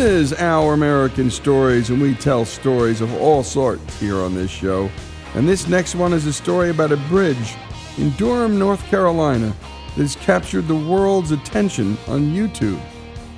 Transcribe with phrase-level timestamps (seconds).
[0.00, 4.50] This is Our American Stories, and we tell stories of all sorts here on this
[4.50, 4.90] show.
[5.34, 7.54] And this next one is a story about a bridge
[7.98, 12.80] in Durham, North Carolina that has captured the world's attention on YouTube.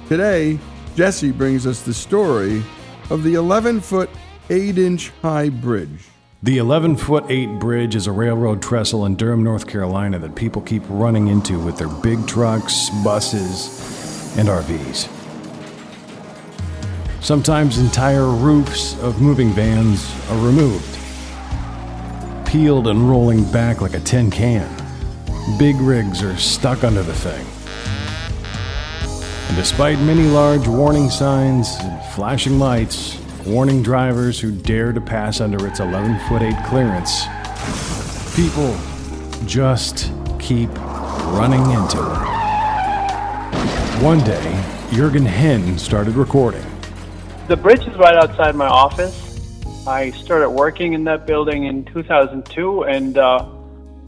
[0.06, 0.60] Today,
[0.94, 2.62] Jesse brings us the story
[3.10, 4.08] of the 11 foot,
[4.48, 6.04] 8 inch high bridge.
[6.44, 10.62] The 11 foot 8 bridge is a railroad trestle in Durham, North Carolina that people
[10.62, 15.21] keep running into with their big trucks, buses, and RVs.
[17.22, 20.98] Sometimes entire roofs of moving vans are removed,
[22.44, 24.68] peeled and rolling back like a tin can.
[25.56, 27.46] Big rigs are stuck under the thing.
[29.46, 35.40] And despite many large warning signs and flashing lights, warning drivers who dare to pass
[35.40, 37.26] under its 11 foot 8 clearance,
[38.34, 38.76] people
[39.46, 40.70] just keep
[41.36, 42.18] running into it.
[44.02, 46.71] One day, Jurgen Henn started recording.
[47.52, 49.14] The bridge is right outside my office.
[49.86, 53.46] I started working in that building in 2002, and uh,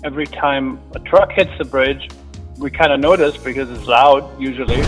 [0.03, 2.09] every time a truck hits the bridge,
[2.57, 4.77] we kind of notice because it's loud usually.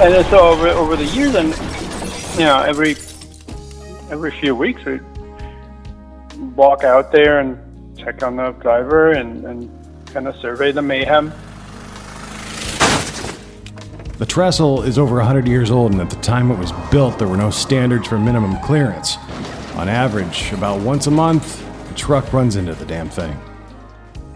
[0.00, 1.48] and so over, over the years, and
[2.38, 2.92] you know, every
[4.10, 4.98] every few weeks we
[6.56, 11.34] walk out there and check on the driver and, and kind of survey the mayhem.
[14.20, 17.26] The trestle is over 100 years old, and at the time it was built, there
[17.26, 19.16] were no standards for minimum clearance.
[19.76, 23.34] On average, about once a month, a truck runs into the damn thing.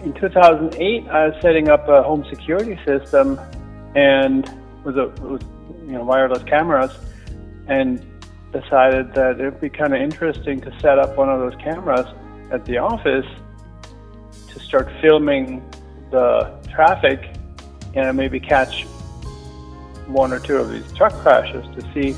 [0.02, 3.38] In 2008, I was setting up a home security system,
[3.94, 4.48] and
[4.84, 5.42] with a with,
[5.86, 6.96] you know wireless cameras,
[7.68, 8.00] and
[8.52, 12.06] decided that it would be kind of interesting to set up one of those cameras
[12.50, 13.26] at the office
[14.48, 15.62] to start filming
[16.10, 17.20] the traffic
[17.94, 18.86] and maybe catch
[20.06, 22.12] one or two of these truck crashes to see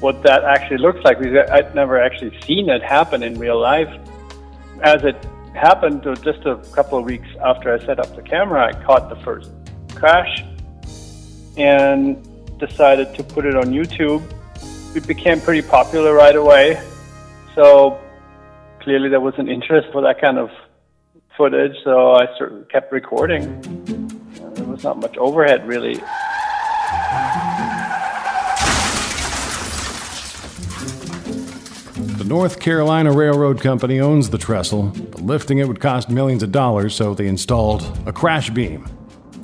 [0.00, 3.88] what that actually looks like because I'd never actually seen it happen in real life.
[4.82, 5.16] As it
[5.54, 9.08] happened, uh, just a couple of weeks after I set up the camera, I caught
[9.08, 9.50] the first
[9.94, 10.44] crash
[11.56, 12.22] and
[12.58, 14.22] decided to put it on YouTube.
[14.94, 16.80] It became pretty popular right away,
[17.54, 17.98] so
[18.80, 20.50] clearly there was an interest for that kind of
[21.36, 22.26] footage, so I
[22.70, 23.60] kept recording.
[24.54, 26.00] There was not much overhead really.
[32.16, 36.50] The North Carolina Railroad Company owns the trestle, but lifting it would cost millions of
[36.50, 38.88] dollars, so they installed a crash beam.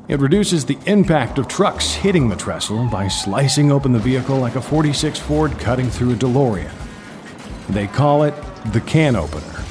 [0.08, 4.56] It reduces the impact of trucks hitting the trestle by slicing open the vehicle like
[4.56, 6.70] a 46 Ford cutting through a DeLorean.
[7.68, 8.34] They call it
[8.72, 9.62] the can opener.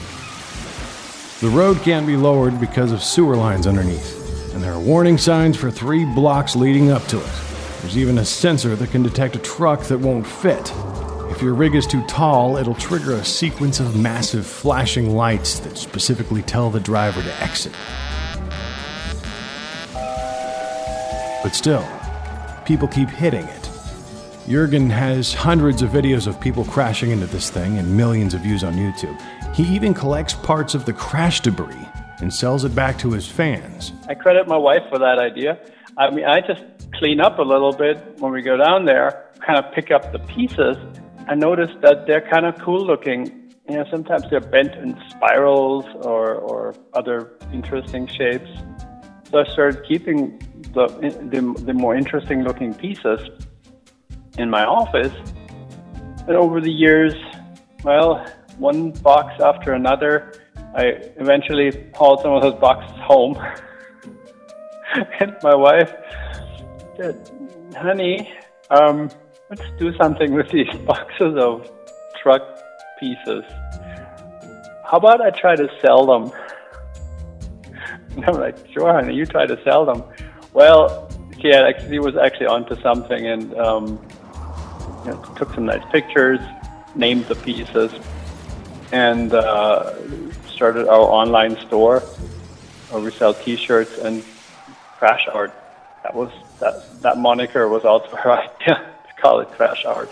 [1.42, 5.58] The road can't be lowered because of sewer lines underneath, and there are warning signs
[5.58, 7.51] for three blocks leading up to it.
[7.82, 10.72] There's even a sensor that can detect a truck that won't fit.
[11.32, 15.78] If your rig is too tall, it'll trigger a sequence of massive flashing lights that
[15.78, 17.74] specifically tell the driver to exit.
[21.42, 21.88] But still,
[22.66, 23.70] people keep hitting it.
[24.48, 28.64] Jurgen has hundreds of videos of people crashing into this thing and millions of views
[28.64, 29.20] on YouTube.
[29.56, 31.88] He even collects parts of the crash debris
[32.20, 33.92] and sells it back to his fans.
[34.08, 35.58] I credit my wife for that idea.
[35.98, 36.64] I mean, I just
[37.02, 40.20] clean up a little bit when we go down there, kind of pick up the
[40.20, 40.78] pieces.
[41.28, 43.52] I noticed that they're kind of cool looking.
[43.68, 48.52] You know, sometimes they're bent in spirals or, or other interesting shapes.
[49.32, 50.38] So I started keeping
[50.76, 50.86] the,
[51.32, 53.20] the, the more interesting looking pieces
[54.38, 55.16] in my office.
[56.28, 57.16] And over the years,
[57.84, 58.24] well,
[58.60, 60.34] one box after another,
[60.76, 60.84] I
[61.18, 63.40] eventually hauled some of those boxes home.
[65.20, 65.92] and my wife
[67.02, 67.32] said,
[67.76, 68.32] honey,
[68.70, 69.10] um,
[69.50, 71.70] let's do something with these boxes of
[72.22, 72.44] truck
[73.00, 73.44] pieces.
[74.86, 76.32] How about I try to sell them?
[78.14, 80.04] And I'm like, sure, honey, you try to sell them.
[80.52, 84.06] Well, yeah, actually, was actually onto something and um,
[85.06, 86.42] you know, took some nice pictures,
[86.94, 87.90] named the pieces,
[88.92, 89.94] and uh,
[90.46, 92.02] started our online store
[92.90, 94.26] where we sell T-shirts and
[94.98, 95.54] crash art.
[96.04, 98.76] That was that that moniker was also idea
[99.08, 100.10] to call it crash art.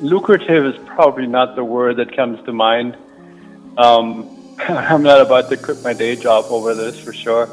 [0.00, 2.96] Lucrative is probably not the word that comes to mind.
[3.78, 4.28] Um,
[4.68, 7.48] I'm not about to quit my day job over this for sure.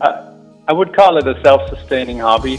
[0.00, 0.32] I,
[0.68, 2.58] I would call it a self-sustaining hobby.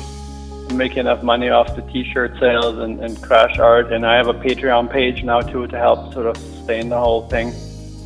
[0.69, 4.27] I make enough money off the T-shirt sales and, and crash art, and I have
[4.27, 7.53] a Patreon page now too to help sort of sustain the whole thing.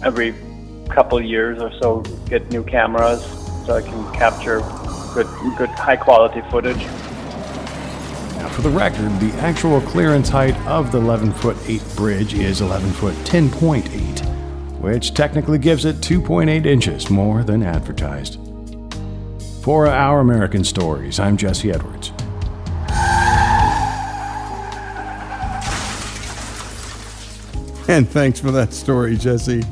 [0.04, 0.34] Every
[0.90, 3.24] couple years or so, get new cameras
[3.66, 4.60] so I can capture
[5.14, 5.28] good,
[5.58, 6.86] good high quality footage.
[8.38, 12.62] Now, for the record, the actual clearance height of the 11 foot 8 bridge is
[12.62, 18.40] 11 foot 10.8, which technically gives it 2.8 inches more than advertised.
[19.64, 22.12] For Our American Stories, I'm Jesse Edwards.
[27.90, 29.64] And thanks for that story, Jesse.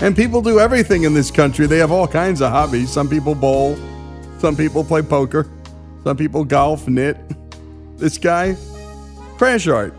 [0.00, 1.66] And people do everything in this country.
[1.66, 2.92] They have all kinds of hobbies.
[2.92, 3.78] Some people bowl,
[4.40, 5.48] some people play poker,
[6.02, 7.16] some people golf, knit.
[7.96, 8.56] This guy,
[9.36, 9.94] crash art.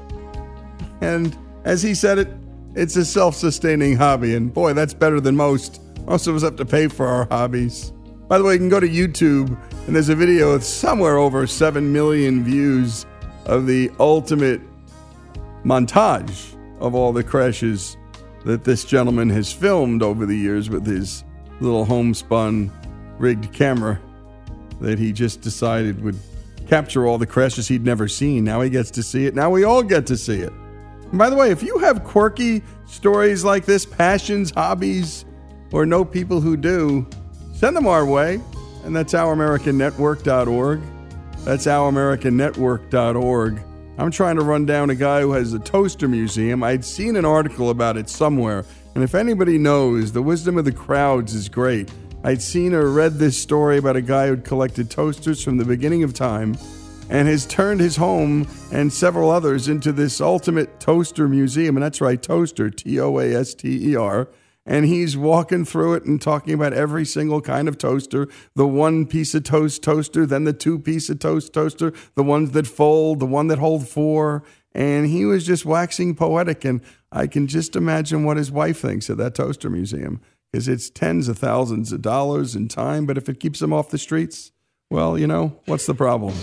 [1.01, 2.27] And as he said it,
[2.75, 4.35] it's a self sustaining hobby.
[4.35, 5.81] And boy, that's better than most.
[6.05, 7.91] Most of us have to pay for our hobbies.
[8.27, 11.45] By the way, you can go to YouTube, and there's a video with somewhere over
[11.45, 13.05] 7 million views
[13.45, 14.61] of the ultimate
[15.63, 17.97] montage of all the crashes
[18.45, 21.23] that this gentleman has filmed over the years with his
[21.59, 22.71] little homespun
[23.17, 23.99] rigged camera
[24.81, 26.17] that he just decided would
[26.67, 28.43] capture all the crashes he'd never seen.
[28.43, 29.35] Now he gets to see it.
[29.35, 30.51] Now we all get to see it.
[30.51, 35.25] And by the way, if you have quirky stories like this, passions, hobbies,
[35.71, 37.07] or know people who do,
[37.53, 38.39] send them our way.
[38.83, 40.81] And that's ouramericannetwork.org.
[41.43, 43.61] That's ouramericannetwork.org.
[43.97, 46.63] I'm trying to run down a guy who has a toaster museum.
[46.63, 50.71] I'd seen an article about it somewhere, and if anybody knows, the wisdom of the
[50.73, 51.89] crowds is great.
[52.25, 56.01] I'd seen or read this story about a guy who'd collected toasters from the beginning
[56.01, 56.57] of time
[57.07, 61.77] and has turned his home and several others into this ultimate toaster museum.
[61.77, 64.27] And that's right, toaster, T O A S T E R.
[64.65, 68.27] And he's walking through it and talking about every single kind of toaster.
[68.55, 72.53] The one piece of toast toaster then the two piece of toast toaster the ones
[72.53, 74.41] that fold the one that hold four.
[74.73, 76.65] And he was just waxing poetic.
[76.65, 76.81] And
[77.11, 80.21] i can just imagine what his wife thinks of that toaster museum
[80.55, 83.89] because it's tens of thousands of dollars in time but if it keeps them off
[83.89, 84.53] the streets
[84.89, 86.33] well you know what's the problem?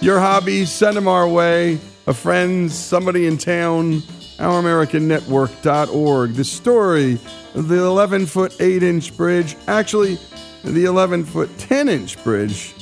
[0.00, 1.80] Your hobbies send them our way.
[2.06, 4.02] A friend somebody in town.
[4.38, 7.18] Ouramericannetwork.org the story
[7.56, 10.16] of the 11 foot 8 inch bridge, actually,
[10.62, 12.72] the 11 foot 10 inch bridge,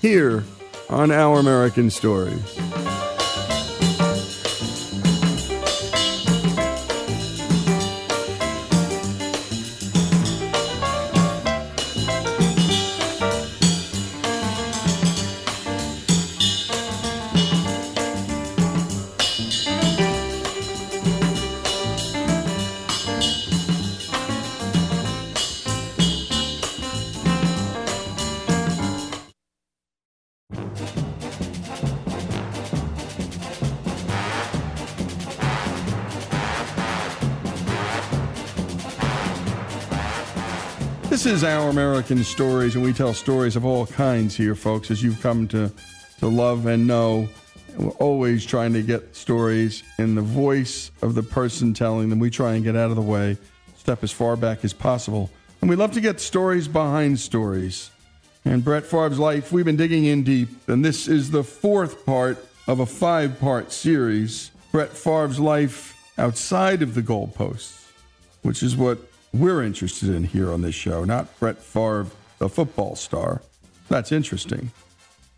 [0.00, 0.42] here
[0.90, 2.34] on Our American Story.
[41.22, 45.04] This is Our American Stories, and we tell stories of all kinds here, folks, as
[45.04, 45.70] you've come to,
[46.18, 47.28] to love and know.
[47.76, 52.18] We're always trying to get stories in the voice of the person telling them.
[52.18, 53.38] We try and get out of the way,
[53.76, 55.30] step as far back as possible.
[55.60, 57.92] And we love to get stories behind stories.
[58.44, 62.44] And Brett Favre's life, we've been digging in deep, and this is the fourth part
[62.66, 67.92] of a five part series Brett Favre's life outside of the goalposts,
[68.42, 68.98] which is what
[69.32, 72.06] we're interested in here on this show, not Brett Favre,
[72.38, 73.42] the football star.
[73.88, 74.72] That's interesting.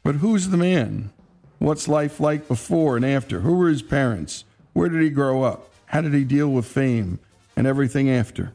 [0.02, 1.10] But who's the man?
[1.58, 3.40] What's life like before and after?
[3.40, 4.44] Who were his parents?
[4.72, 5.70] Where did he grow up?
[5.86, 7.20] How did he deal with fame
[7.56, 8.52] and everything after?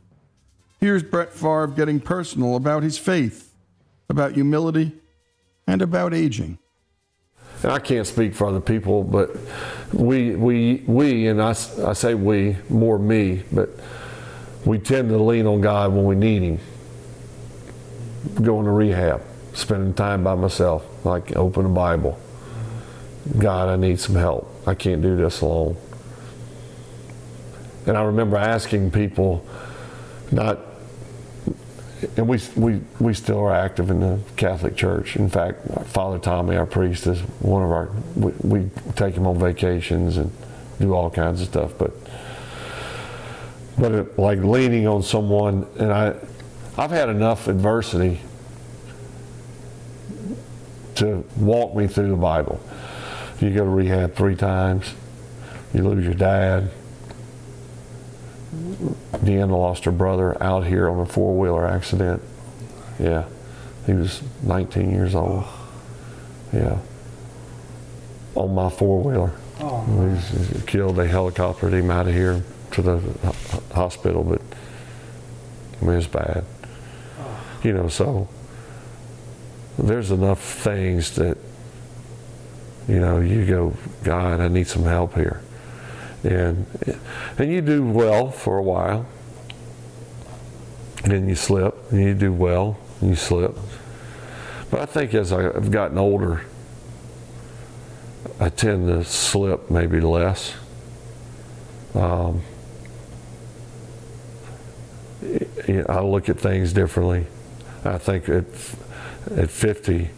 [0.79, 3.53] Here's Brett Favre getting personal about his faith,
[4.09, 4.93] about humility,
[5.65, 6.57] and about aging.
[7.63, 9.35] And I can't speak for other people, but
[9.93, 13.69] we, we, we, and I, I say we, more me, but
[14.65, 16.59] we tend to lean on God when we need Him.
[18.41, 19.21] Going to rehab,
[19.53, 22.19] spending time by myself, like open a Bible.
[23.37, 24.49] God, I need some help.
[24.65, 25.77] I can't do this alone.
[27.85, 29.45] And I remember asking people,
[30.31, 30.59] not,
[32.17, 35.15] and we, we, we still are active in the Catholic Church.
[35.15, 39.39] In fact, Father Tommy, our priest, is one of our, we, we take him on
[39.39, 40.31] vacations and
[40.79, 41.73] do all kinds of stuff.
[41.77, 41.91] But
[43.79, 46.15] but it, like leaning on someone, and I,
[46.77, 48.19] I've had enough adversity
[50.95, 52.59] to walk me through the Bible.
[53.39, 54.93] You go to rehab three times,
[55.73, 56.71] you lose your dad.
[58.51, 62.21] Deanna lost her brother out here on a four wheeler accident.
[62.99, 63.25] Yeah,
[63.85, 65.45] he was 19 years old.
[66.51, 66.79] Yeah,
[68.35, 69.31] on my four wheeler.
[69.61, 69.81] Oh,
[70.53, 70.95] he killed.
[70.97, 72.99] They helicoptered him out of here to the
[73.73, 74.41] hospital, but
[75.81, 76.45] I mean, it's bad.
[77.63, 78.27] You know, so
[79.77, 81.37] there's enough things that
[82.89, 83.73] You know, you go,
[84.03, 85.41] God, I need some help here,
[86.23, 86.65] and
[87.37, 89.05] and you do well for a while,
[91.03, 93.55] and then you slip, and you do well, and you slip.
[94.71, 96.41] But I think as I've gotten older,
[98.39, 100.55] I tend to slip maybe less.
[101.93, 102.41] Um,
[105.69, 107.27] I look at things differently.
[107.85, 108.45] I think at,
[109.35, 110.09] at 50,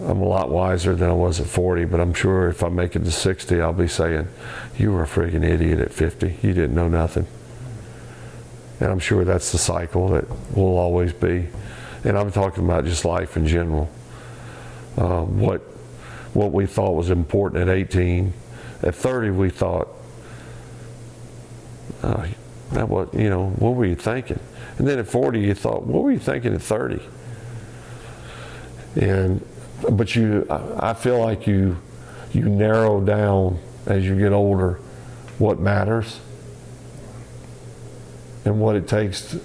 [0.00, 2.96] I'm a lot wiser than I was at 40, but I'm sure if I make
[2.96, 4.28] it to 60, I'll be saying,
[4.78, 6.38] You were a freaking idiot at 50.
[6.42, 7.26] You didn't know nothing.
[8.80, 11.48] And I'm sure that's the cycle that will always be.
[12.04, 13.88] And I'm talking about just life in general.
[14.96, 15.60] Um, what,
[16.34, 18.32] what we thought was important at 18,
[18.82, 19.88] at 30, we thought,
[22.02, 22.26] uh,
[22.72, 24.40] that was, you know, what were you thinking?
[24.78, 27.00] And then at 40, you thought, what were you thinking at 30?
[28.96, 29.44] And,
[29.90, 31.76] but you, I feel like you,
[32.32, 34.80] you narrow down as you get older
[35.38, 36.20] what matters
[38.44, 39.40] and what it takes to,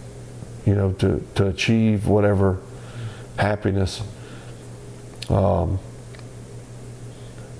[0.65, 2.60] you know, to, to achieve whatever
[3.38, 4.01] happiness.
[5.29, 5.79] Um,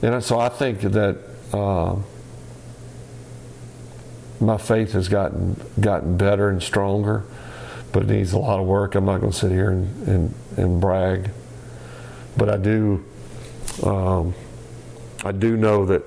[0.02, 1.18] and so I think that
[1.54, 1.96] uh,
[4.40, 7.24] my faith has gotten gotten better and stronger,
[7.92, 8.96] but it needs a lot of work.
[8.96, 11.32] I'm not going to sit here and, and, and brag,
[12.36, 13.04] but I do
[13.84, 14.34] um,
[15.24, 16.04] I do know that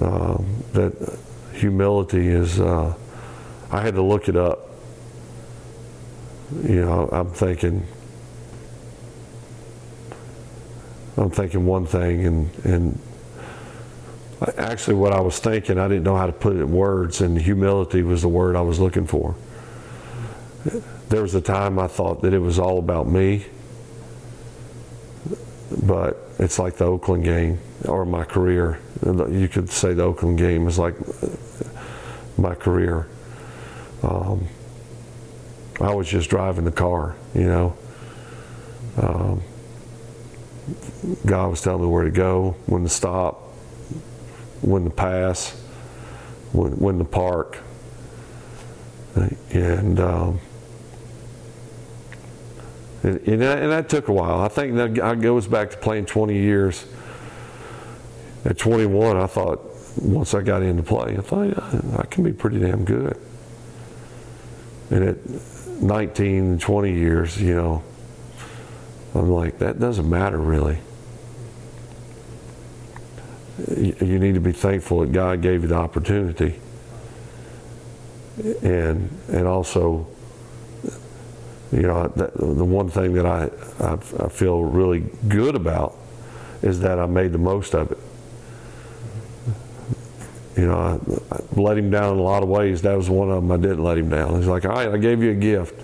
[0.00, 1.18] um, that
[1.54, 2.60] humility is.
[2.60, 2.94] Uh,
[3.70, 4.68] I had to look it up.
[6.62, 7.86] You know, I'm thinking.
[11.16, 12.98] I'm thinking one thing, and and
[14.56, 17.38] actually what I was thinking, I didn't know how to put it in words, and
[17.40, 19.34] humility was the word I was looking for.
[21.08, 23.46] There was a time I thought that it was all about me,
[25.84, 28.78] but it's like the Oakland game or my career.
[29.04, 30.94] You could say the Oakland game is like
[32.38, 33.08] my career.
[34.02, 34.46] Um,
[35.80, 37.76] I was just driving the car, you know.
[38.96, 39.42] Um,
[41.26, 43.51] God was telling me where to go, when to stop,
[44.62, 45.50] when to pass,
[46.52, 47.58] when, to park.
[49.50, 50.40] And, um,
[53.02, 54.40] and, and, that, and, that, took a while.
[54.40, 56.86] I think that goes back to playing 20 years.
[58.44, 59.60] At 21, I thought,
[60.00, 63.20] once I got into play, I thought, I can be pretty damn good.
[64.90, 65.16] And at
[65.82, 67.82] 19, 20 years, you know,
[69.14, 70.78] I'm like, that doesn't matter really
[73.76, 76.58] you need to be thankful that God gave you the opportunity.
[78.62, 80.06] And and also,
[81.70, 85.96] you know, the one thing that I, I, I feel really good about
[86.62, 87.98] is that I made the most of it.
[90.56, 92.82] You know, I, I let him down in a lot of ways.
[92.82, 94.36] That was one of them I didn't let him down.
[94.36, 95.80] He's like, all right, I gave you a gift.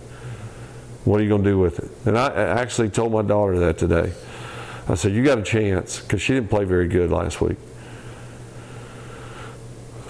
[1.04, 1.90] What are you going to do with it?
[2.06, 4.12] And I actually told my daughter that today.
[4.88, 7.58] I said, You got a chance, because she didn't play very good last week.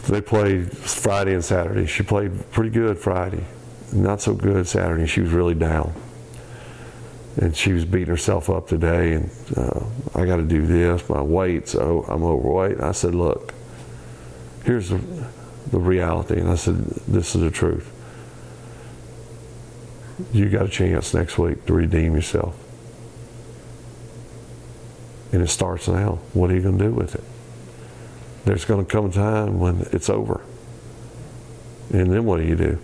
[0.08, 1.86] They played Friday and Saturday.
[1.86, 3.44] She played pretty good Friday,
[3.92, 5.06] not so good Saturday.
[5.06, 5.92] She was really down.
[7.36, 11.08] And she was beating herself up today, and uh, I got to do this.
[11.08, 12.80] My weight, so I'm overweight.
[12.80, 13.52] I said, Look,
[14.64, 14.98] here's the,
[15.70, 16.40] the reality.
[16.40, 17.92] And I said, This is the truth.
[20.32, 22.56] You got a chance next week to redeem yourself.
[25.32, 26.20] And it starts now.
[26.32, 27.24] What are you going to do with it?
[28.44, 30.40] There's going to come a time when it's over.
[31.92, 32.78] And then what do you do?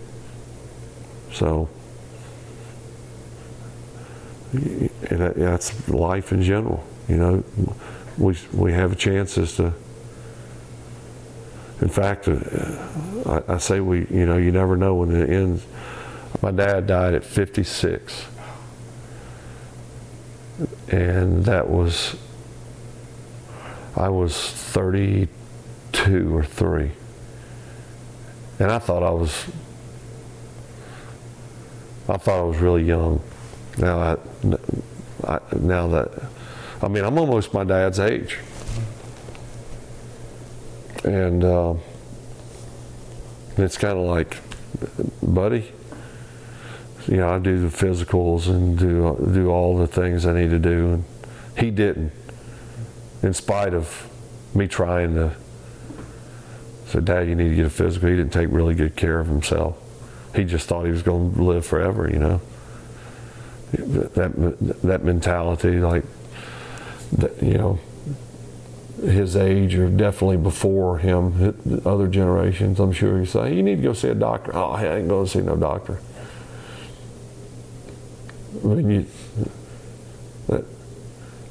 [1.31, 1.69] So,
[4.53, 6.83] and that's life in general.
[7.07, 7.43] You know,
[8.17, 9.73] we, we have chances to,
[11.81, 12.39] in fact, uh,
[13.25, 15.65] I, I say we, you know, you never know when it ends.
[16.41, 18.25] My dad died at 56.
[20.87, 22.15] And that was
[23.95, 26.91] I was 32 or 3.
[28.59, 29.45] And I thought I was
[32.07, 33.21] I thought I was really young.
[33.77, 34.17] Now I,
[35.25, 36.11] I now that
[36.81, 38.37] I mean I'm almost my dad's age.
[41.03, 41.75] And uh,
[43.57, 44.37] it's kind of like,
[45.21, 45.71] buddy,
[47.07, 50.59] you know, I do the physicals and do do all the things I need to
[50.59, 51.03] do, and
[51.57, 52.11] he didn't
[53.25, 54.09] in spite of
[54.53, 55.31] me trying to
[56.87, 58.09] say, Dad, you need to get a physical.
[58.09, 59.77] He didn't take really good care of himself.
[60.35, 62.41] He just thought he was going to live forever, you know.
[63.73, 66.03] That that mentality, like,
[67.13, 67.79] that, you know,
[69.01, 73.81] his age or definitely before him, other generations, I'm sure you say, you need to
[73.81, 74.55] go see a doctor.
[74.55, 75.99] Oh, I ain't going to see no doctor.
[78.63, 79.05] I mean, you,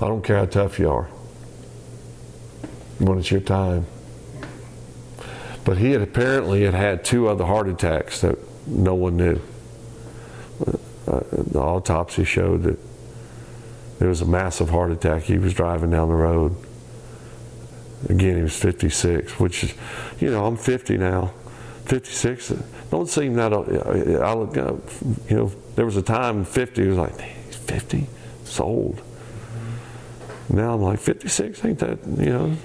[0.01, 1.09] I don't care how tough you are
[2.99, 3.87] when it's your time.
[5.65, 9.41] But he had apparently had had two other heart attacks that no one knew.
[11.07, 12.79] Uh, the autopsy showed that
[13.99, 15.23] there was a massive heart attack.
[15.23, 16.55] He was driving down the road.
[18.09, 19.75] Again, he was 56, which is,
[20.21, 21.33] you know, I'm 50 now.
[21.87, 22.53] 56
[22.95, 23.53] don't seem that.
[23.53, 28.07] I look, you know, there was a time 50 was like, he's 50,
[28.43, 29.03] it's old.
[30.49, 32.57] Now I'm like 56, ain't that, you know?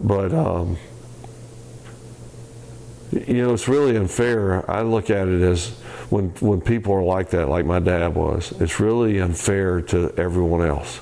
[0.00, 0.76] But, um,
[3.12, 4.68] you know, it's really unfair.
[4.70, 5.70] I look at it as
[6.10, 8.52] when when people are like that, like my dad was.
[8.60, 11.00] It's really unfair to everyone else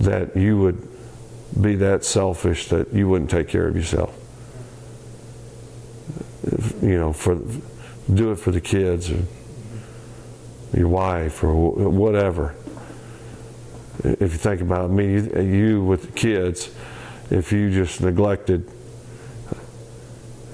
[0.00, 0.88] that you would
[1.60, 4.16] be that selfish that you wouldn't take care of yourself.
[6.82, 7.38] You know, for
[8.12, 9.22] do it for the kids or
[10.72, 11.54] your wife or
[11.90, 12.54] whatever.
[14.02, 16.70] If you think about me, you with the kids,
[17.30, 18.70] if you just neglected,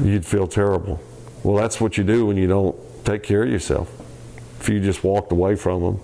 [0.03, 1.01] you'd feel terrible.
[1.43, 3.91] Well, that's what you do when you don't take care of yourself.
[4.61, 6.01] If you just walked away from them,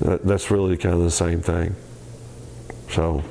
[0.00, 1.74] that, that's really kind of the same thing.
[2.90, 3.22] So,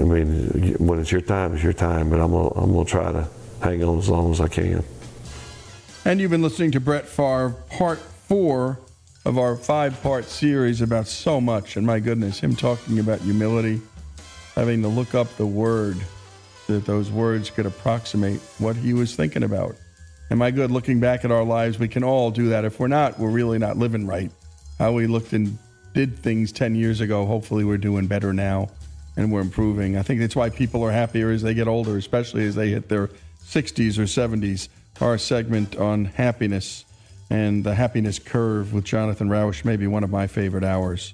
[0.00, 3.12] I mean, when it's your time, it's your time, but I'm gonna, I'm gonna try
[3.12, 3.28] to
[3.62, 4.82] hang on as long as I can.
[6.06, 8.78] And you've been listening to Brett Favre, part four
[9.24, 11.76] of our five part series about so much.
[11.76, 13.80] And my goodness, him talking about humility,
[14.54, 15.96] having to look up the word
[16.68, 19.74] that those words could approximate what he was thinking about.
[20.30, 22.64] Am I good, looking back at our lives, we can all do that.
[22.64, 24.30] If we're not, we're really not living right.
[24.78, 25.58] How we looked and
[25.92, 28.68] did things 10 years ago, hopefully we're doing better now
[29.16, 29.96] and we're improving.
[29.96, 32.88] I think that's why people are happier as they get older, especially as they hit
[32.88, 33.08] their
[33.44, 34.68] 60s or 70s.
[35.00, 36.86] Our segment on happiness
[37.28, 41.12] and the happiness curve with Jonathan Rauch, maybe one of my favorite hours.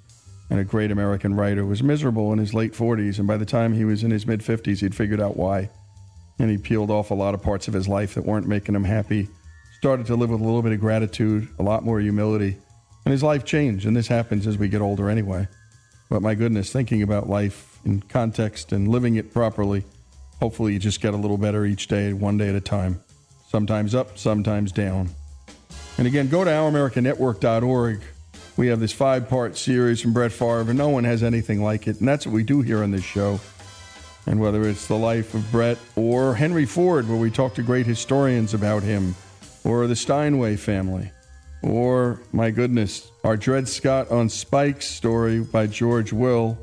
[0.50, 3.72] And a great American writer was miserable in his late 40s, and by the time
[3.72, 5.68] he was in his mid 50s, he'd figured out why.
[6.38, 8.84] And he peeled off a lot of parts of his life that weren't making him
[8.84, 9.28] happy.
[9.78, 12.56] Started to live with a little bit of gratitude, a lot more humility,
[13.04, 13.86] and his life changed.
[13.86, 15.48] And this happens as we get older anyway.
[16.08, 19.84] But my goodness, thinking about life in context and living it properly,
[20.38, 23.02] hopefully you just get a little better each day, one day at a time.
[23.52, 25.10] Sometimes up, sometimes down.
[25.98, 28.00] And again, go to OurAmericanNetwork.org.
[28.56, 31.86] We have this five part series from Brett Favre, and no one has anything like
[31.86, 32.00] it.
[32.00, 33.40] And that's what we do here on this show.
[34.24, 37.84] And whether it's the life of Brett or Henry Ford, where we talk to great
[37.84, 39.14] historians about him,
[39.64, 41.12] or the Steinway family,
[41.62, 46.56] or, my goodness, our Dred Scott on Spikes story by George Will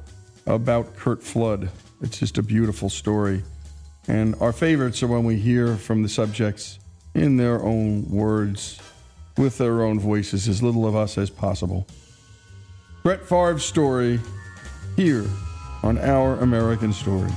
[0.47, 1.69] about Curt Flood.
[2.01, 3.43] It's just a beautiful story.
[4.07, 6.78] And our favorites are when we hear from the subjects
[7.13, 8.79] in their own words
[9.37, 11.87] with their own voices, as little of us as possible.
[13.03, 14.19] Brett Favre's story
[14.95, 15.25] here
[15.81, 17.31] on Our American Story.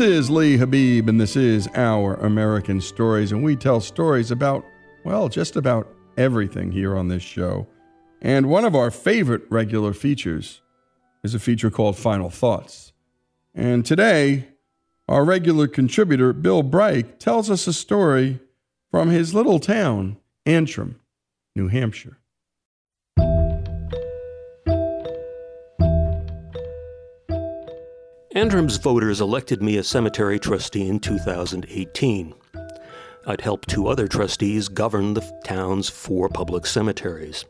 [0.00, 4.64] This is Lee Habib, and this is Our American Stories, and we tell stories about,
[5.04, 7.66] well, just about everything here on this show.
[8.22, 10.62] And one of our favorite regular features
[11.22, 12.94] is a feature called Final Thoughts.
[13.54, 14.48] And today,
[15.06, 18.40] our regular contributor, Bill Bryk, tells us a story
[18.90, 20.98] from his little town, Antrim,
[21.54, 22.19] New Hampshire.
[28.32, 32.32] Antrim's voters elected me a cemetery trustee in 2018.
[33.26, 37.44] I'd helped two other trustees govern the town's four public cemeteries.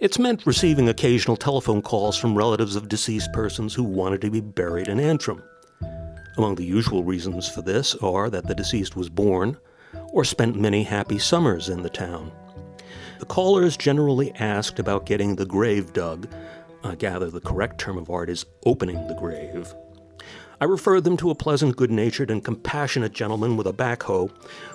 [0.00, 4.40] It's meant receiving occasional telephone calls from relatives of deceased persons who wanted to be
[4.40, 5.40] buried in Antrim.
[6.36, 9.56] Among the usual reasons for this are that the deceased was born
[10.08, 12.32] or spent many happy summers in the town.
[13.20, 16.26] The callers generally asked about getting the grave dug.
[16.82, 19.72] I gather the correct term of art is opening the grave.
[20.64, 24.30] I referred them to a pleasant, good natured, and compassionate gentleman with a backhoe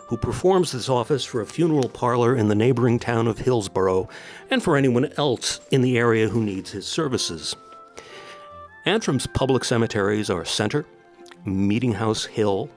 [0.06, 4.08] who performs this office for a funeral parlor in the neighboring town of Hillsboro
[4.52, 7.56] and for anyone else in the area who needs his services.
[8.86, 10.86] Antrim's public cemeteries are Center,
[11.43, 12.69] Meeting House Hill,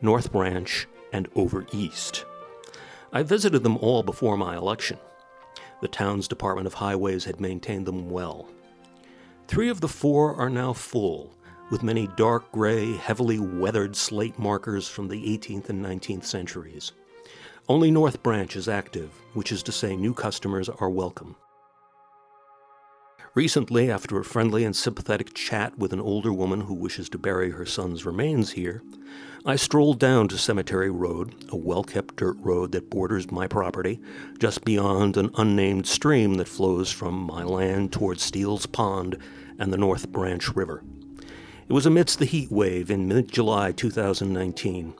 [0.00, 2.24] North Branch, and Over East.
[3.12, 4.98] I visited them all before my election.
[5.80, 8.46] The town's Department of Highways had maintained them well.
[9.48, 11.34] Three of the four are now full,
[11.70, 16.92] with many dark gray, heavily weathered slate markers from the 18th and 19th centuries.
[17.68, 21.36] Only North Branch is active, which is to say, new customers are welcome.
[23.34, 27.50] Recently, after a friendly and sympathetic chat with an older woman who wishes to bury
[27.50, 28.82] her son's remains here,
[29.46, 34.00] I strolled down to Cemetery Road, a well kept dirt road that borders my property,
[34.40, 39.16] just beyond an unnamed stream that flows from my land towards Steele's Pond
[39.60, 40.82] and the North Branch River.
[41.70, 44.92] It was amidst the heat wave in mid July 2019.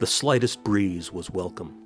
[0.00, 1.80] The slightest breeze was welcome.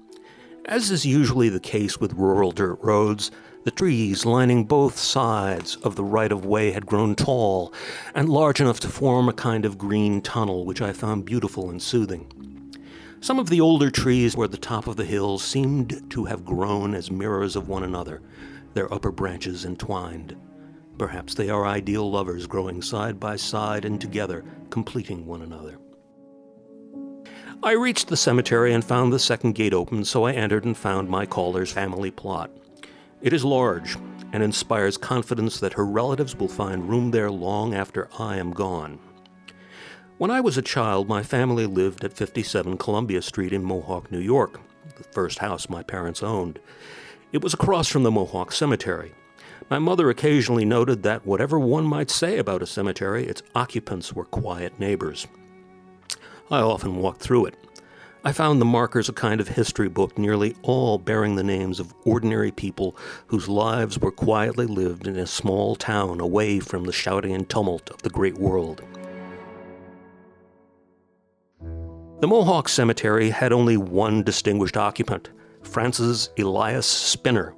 [0.65, 3.31] As is usually the case with rural dirt roads,
[3.65, 7.75] the trees lining both sides of the right of way had grown tall
[8.15, 11.83] and large enough to form a kind of green tunnel, which I found beautiful and
[11.83, 12.73] soothing.
[13.21, 16.95] Some of the older trees toward the top of the hills seemed to have grown
[16.95, 18.23] as mirrors of one another,
[18.73, 20.35] their upper branches entwined.
[21.01, 25.79] Perhaps they are ideal lovers growing side by side and together, completing one another.
[27.63, 31.09] I reached the cemetery and found the second gate open, so I entered and found
[31.09, 32.51] my caller's family plot.
[33.23, 33.97] It is large
[34.35, 38.99] and inspires confidence that her relatives will find room there long after I am gone.
[40.19, 44.19] When I was a child, my family lived at 57 Columbia Street in Mohawk, New
[44.19, 44.61] York,
[44.99, 46.59] the first house my parents owned.
[47.33, 49.15] It was across from the Mohawk Cemetery.
[49.71, 54.25] My mother occasionally noted that whatever one might say about a cemetery, its occupants were
[54.25, 55.29] quiet neighbors.
[56.51, 57.57] I often walked through it.
[58.25, 61.95] I found the markers a kind of history book, nearly all bearing the names of
[62.05, 62.97] ordinary people
[63.29, 67.91] whose lives were quietly lived in a small town away from the shouting and tumult
[67.91, 68.83] of the great world.
[72.21, 75.31] The Mohawk Cemetery had only one distinguished occupant,
[75.63, 77.55] Francis Elias Spinner,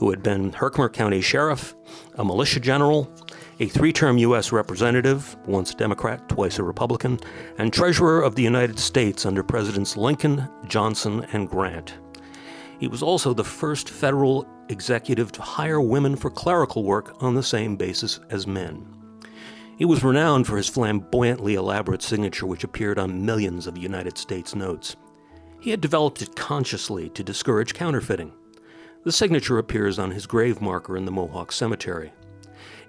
[0.00, 1.74] who had been Herkimer County Sheriff,
[2.14, 3.12] a militia general,
[3.60, 4.50] a three term U.S.
[4.50, 7.20] representative, once a Democrat, twice a Republican,
[7.58, 11.98] and Treasurer of the United States under Presidents Lincoln, Johnson, and Grant.
[12.78, 17.42] He was also the first federal executive to hire women for clerical work on the
[17.42, 18.86] same basis as men.
[19.76, 24.54] He was renowned for his flamboyantly elaborate signature, which appeared on millions of United States
[24.54, 24.96] notes.
[25.60, 28.32] He had developed it consciously to discourage counterfeiting.
[29.02, 32.12] The signature appears on his grave marker in the Mohawk Cemetery.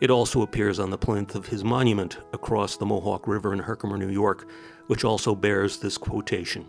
[0.02, 3.98] It also appears on the plinth of his monument across the Mohawk River in Herkimer,
[3.98, 4.46] New York,
[4.88, 6.66] which also bears this quotation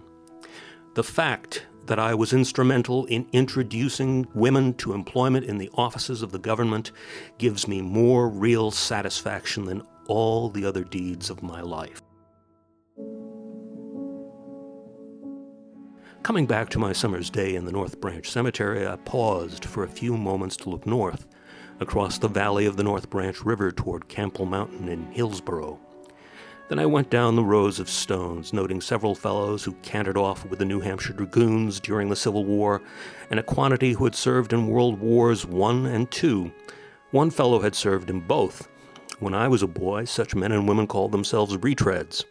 [0.94, 6.30] The fact that I was instrumental in introducing women to employment in the offices of
[6.30, 6.92] the government
[7.38, 12.01] gives me more real satisfaction than all the other deeds of my life.
[16.22, 19.88] Coming back to my summer's day in the North Branch Cemetery, I paused for a
[19.88, 21.26] few moments to look north,
[21.80, 25.80] across the valley of the North Branch River toward Campbell Mountain in Hillsboro.
[26.68, 30.60] Then I went down the rows of stones, noting several fellows who cantered off with
[30.60, 32.82] the New Hampshire Dragoons during the Civil War,
[33.28, 36.52] and a quantity who had served in World Wars I and II.
[37.10, 38.68] One fellow had served in both.
[39.18, 42.24] When I was a boy, such men and women called themselves retreads.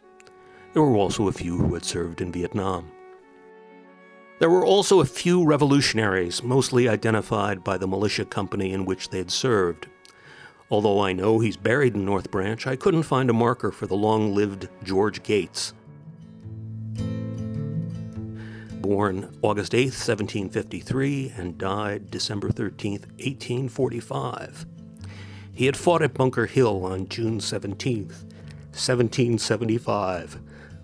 [0.72, 2.90] There were also a few who had served in Vietnam.
[4.42, 9.20] There were also a few revolutionaries, mostly identified by the militia company in which they
[9.20, 9.86] had served.
[10.72, 13.94] Although I know he's buried in North Branch, I couldn't find a marker for the
[13.94, 15.76] long lived George Gates.
[18.82, 24.66] Born August 8, 1753, and died December 13, 1845.
[25.54, 30.40] He had fought at Bunker Hill on June 17, 1775,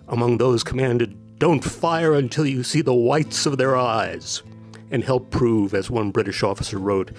[0.06, 4.42] among those commanded don't fire until you see the whites of their eyes,
[4.90, 7.12] and help prove, as one British officer wrote,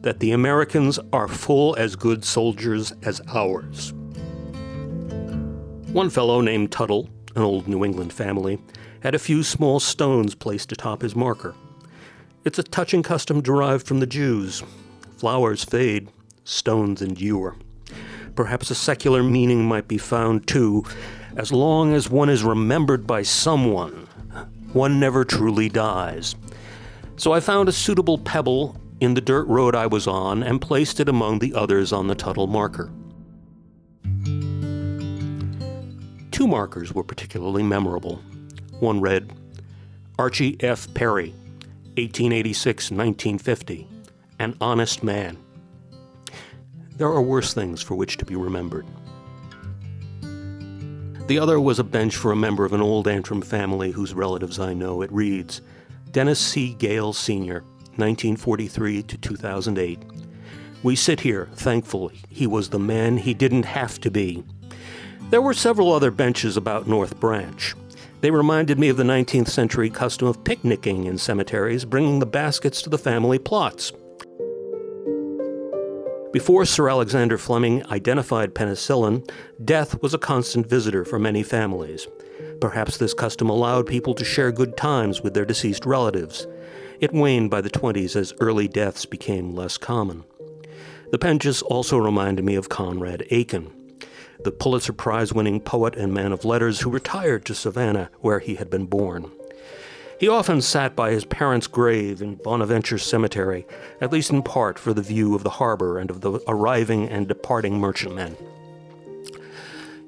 [0.00, 3.92] that the Americans are full as good soldiers as ours.
[5.92, 8.58] One fellow named Tuttle, an old New England family,
[9.00, 11.54] had a few small stones placed atop his marker.
[12.44, 14.62] It's a touching custom derived from the Jews.
[15.16, 16.08] Flowers fade,
[16.44, 17.56] stones endure.
[18.34, 20.84] Perhaps a secular meaning might be found too
[21.38, 24.08] as long as one is remembered by someone,
[24.72, 26.34] one never truly dies.
[27.16, 30.98] So I found a suitable pebble in the dirt road I was on and placed
[30.98, 32.90] it among the others on the Tuttle marker.
[36.32, 38.16] Two markers were particularly memorable.
[38.80, 39.32] One read,
[40.18, 40.92] Archie F.
[40.92, 41.30] Perry,
[41.96, 43.86] 1886 1950,
[44.40, 45.36] an honest man.
[46.96, 48.86] There are worse things for which to be remembered.
[51.28, 54.58] The other was a bench for a member of an old Antrim family whose relatives
[54.58, 55.02] I know.
[55.02, 55.60] It reads
[56.10, 56.72] Dennis C.
[56.72, 57.64] Gale Sr.,
[57.96, 59.98] 1943 to 2008.
[60.82, 62.22] We sit here, thankfully.
[62.30, 64.42] he was the man he didn't have to be.
[65.28, 67.74] There were several other benches about North Branch.
[68.22, 72.80] They reminded me of the 19th century custom of picnicking in cemeteries, bringing the baskets
[72.80, 73.92] to the family plots.
[76.30, 79.26] Before Sir Alexander Fleming identified penicillin,
[79.64, 82.06] death was a constant visitor for many families.
[82.60, 86.46] Perhaps this custom allowed people to share good times with their deceased relatives.
[87.00, 90.24] It waned by the 20s as early deaths became less common.
[91.12, 93.72] The benches also reminded me of Conrad Aiken,
[94.44, 98.56] the Pulitzer Prize winning poet and man of letters who retired to Savannah, where he
[98.56, 99.30] had been born.
[100.18, 103.66] He often sat by his parents' grave in Bonaventure Cemetery,
[104.00, 107.28] at least in part for the view of the harbor and of the arriving and
[107.28, 108.36] departing merchantmen.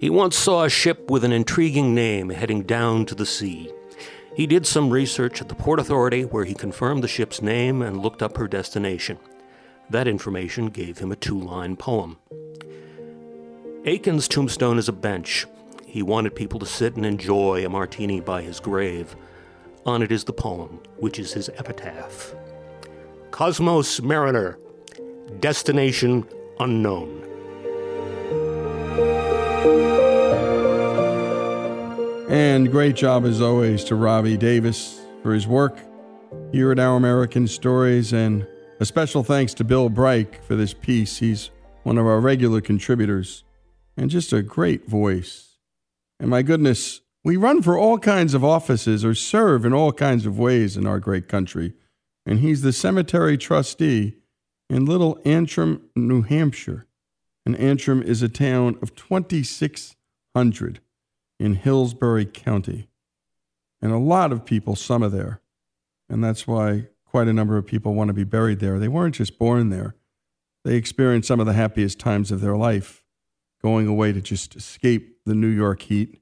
[0.01, 3.71] He once saw a ship with an intriguing name heading down to the sea.
[4.35, 8.01] He did some research at the Port Authority where he confirmed the ship's name and
[8.01, 9.19] looked up her destination.
[9.91, 12.19] That information gave him a two line poem.
[13.85, 15.47] Aiken's tombstone is a bench.
[15.87, 19.15] He wanted people to sit and enjoy a martini by his grave.
[19.87, 22.35] On it is the poem, which is his epitaph
[23.31, 24.59] Cosmos Mariner,
[25.41, 26.27] Destination
[26.59, 27.17] Unknown.
[32.29, 35.79] And great job as always to Robbie Davis for his work
[36.53, 38.47] here at Our American Stories, and
[38.79, 41.19] a special thanks to Bill Bryk for this piece.
[41.19, 41.51] He's
[41.83, 43.45] one of our regular contributors
[43.97, 45.57] and just a great voice.
[46.19, 50.25] And my goodness, we run for all kinds of offices or serve in all kinds
[50.27, 51.75] of ways in our great country.
[52.25, 54.17] And he's the cemetery trustee
[54.69, 56.87] in Little Antrim, New Hampshire.
[57.45, 60.81] And Antrim is a town of 2,600
[61.39, 62.89] in Hillsborough County.
[63.83, 65.41] And a lot of people summer there.
[66.09, 68.79] And that's why quite a number of people want to be buried there.
[68.79, 69.97] They weren't just born there,
[70.65, 73.03] they experienced some of the happiest times of their life,
[73.63, 76.20] going away to just escape the New York heat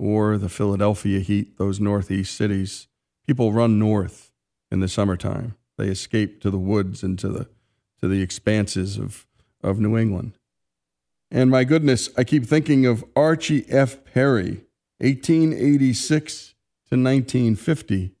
[0.00, 2.88] or the Philadelphia heat, those northeast cities.
[3.26, 4.32] People run north
[4.70, 5.54] in the summertime.
[5.76, 7.48] They escape to the woods and to the
[8.00, 9.26] to the expanses of,
[9.62, 10.32] of New England.
[11.30, 14.04] And my goodness, I keep thinking of Archie F.
[14.04, 14.64] Perry,
[14.98, 16.54] 1886
[16.88, 18.12] to 1950,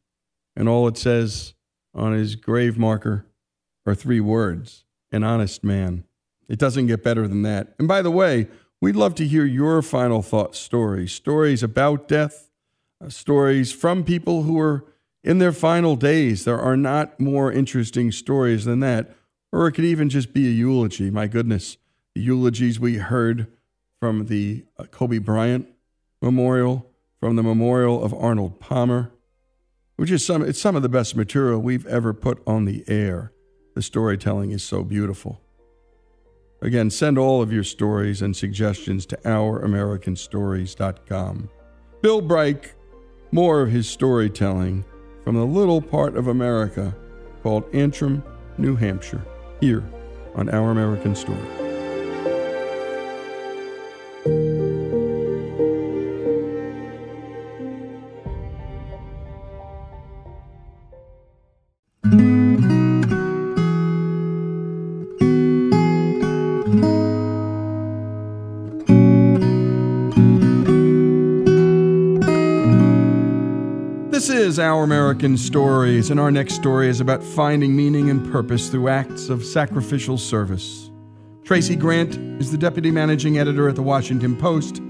[0.54, 1.54] and all it says
[1.94, 3.26] on his grave marker
[3.86, 6.04] are three words an honest man.
[6.48, 7.74] It doesn't get better than that.
[7.78, 8.46] And by the way,
[8.82, 12.50] We'd love to hear your final thoughts, stories, stories about death,
[13.04, 14.86] uh, stories from people who are
[15.22, 16.44] in their final days.
[16.44, 19.14] There are not more interesting stories than that.
[19.52, 21.10] Or it could even just be a eulogy.
[21.10, 21.76] My goodness,
[22.14, 23.48] the eulogies we heard
[23.98, 25.68] from the uh, Kobe Bryant
[26.22, 29.12] Memorial, from the memorial of Arnold Palmer,
[29.96, 33.32] which is some, it's some of the best material we've ever put on the air.
[33.74, 35.42] The storytelling is so beautiful.
[36.62, 41.48] Again, send all of your stories and suggestions to ouramericanstories.com.
[42.02, 42.72] Bill Bryk,
[43.32, 44.84] more of his storytelling
[45.24, 46.94] from the little part of America
[47.42, 48.22] called Antrim,
[48.58, 49.24] New Hampshire,
[49.60, 49.82] here
[50.34, 51.69] on Our American Story.
[74.70, 79.28] Our American Stories, and our next story is about finding meaning and purpose through acts
[79.28, 80.92] of sacrificial service.
[81.42, 84.80] Tracy Grant is the deputy managing editor at the Washington Post.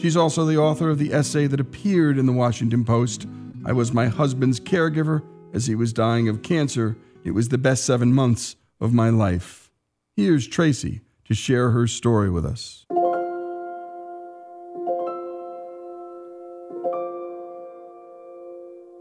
[0.00, 3.26] She's also the author of the essay that appeared in the Washington Post
[3.66, 5.22] I was my husband's caregiver
[5.52, 6.96] as he was dying of cancer.
[7.22, 9.70] It was the best seven months of my life.
[10.16, 12.86] Here's Tracy to share her story with us.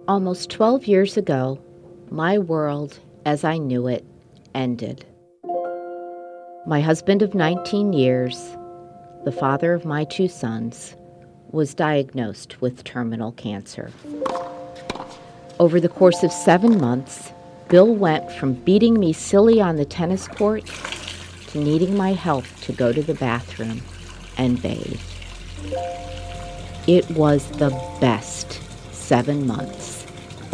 [0.07, 1.59] Almost 12 years ago,
[2.11, 4.05] my world as I knew it
[4.53, 5.03] ended.
[6.67, 8.55] My husband of 19 years,
[9.23, 10.95] the father of my two sons,
[11.49, 13.89] was diagnosed with terminal cancer.
[15.59, 17.31] Over the course of seven months,
[17.69, 20.67] Bill went from beating me silly on the tennis court
[21.47, 23.81] to needing my help to go to the bathroom
[24.37, 25.01] and bathe.
[26.85, 29.94] it was the best seven months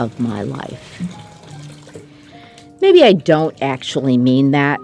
[0.01, 1.01] of my life.
[2.81, 4.79] Maybe I don't actually mean that,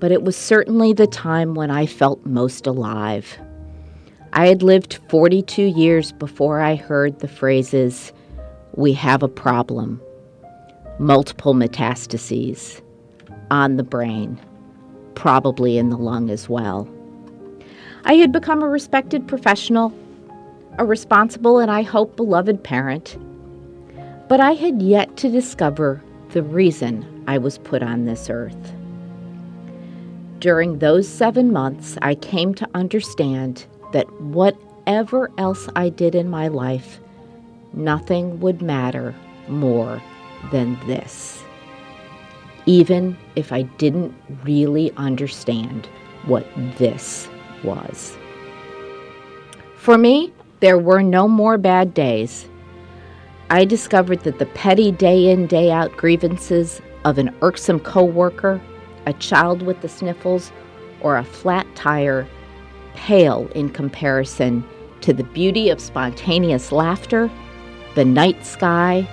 [0.00, 3.38] but it was certainly the time when I felt most alive.
[4.32, 8.12] I had lived 42 years before I heard the phrases,
[8.74, 10.00] we have a problem,
[10.98, 12.80] multiple metastases,
[13.50, 14.40] on the brain,
[15.14, 16.88] probably in the lung as well.
[18.04, 19.92] I had become a respected professional,
[20.78, 23.18] a responsible and I hope beloved parent,
[24.28, 28.72] but I had yet to discover the reason I was put on this earth.
[30.38, 36.48] During those seven months, I came to understand that whatever else I did in my
[36.48, 37.00] life,
[37.72, 39.14] nothing would matter
[39.48, 40.02] more
[40.50, 41.42] than this.
[42.66, 45.88] Even if I didn't really understand
[46.26, 46.46] what
[46.78, 47.28] this
[47.62, 48.16] was.
[49.76, 52.48] For me, there were no more bad days.
[53.48, 58.60] I discovered that the petty day in, day out grievances of an irksome coworker,
[59.06, 60.50] a child with the sniffles,
[61.00, 62.26] or a flat tire
[62.94, 64.64] pale in comparison
[65.02, 67.30] to the beauty of spontaneous laughter,
[67.94, 69.08] the night sky,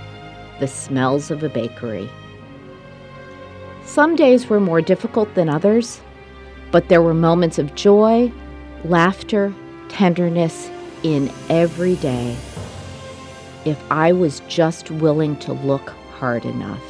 [0.59, 2.09] the smells of a bakery.
[3.85, 6.01] Some days were more difficult than others,
[6.71, 8.31] but there were moments of joy,
[8.83, 9.53] laughter,
[9.89, 10.71] tenderness
[11.03, 12.35] in every day
[13.65, 16.83] if I was just willing to look hard enough.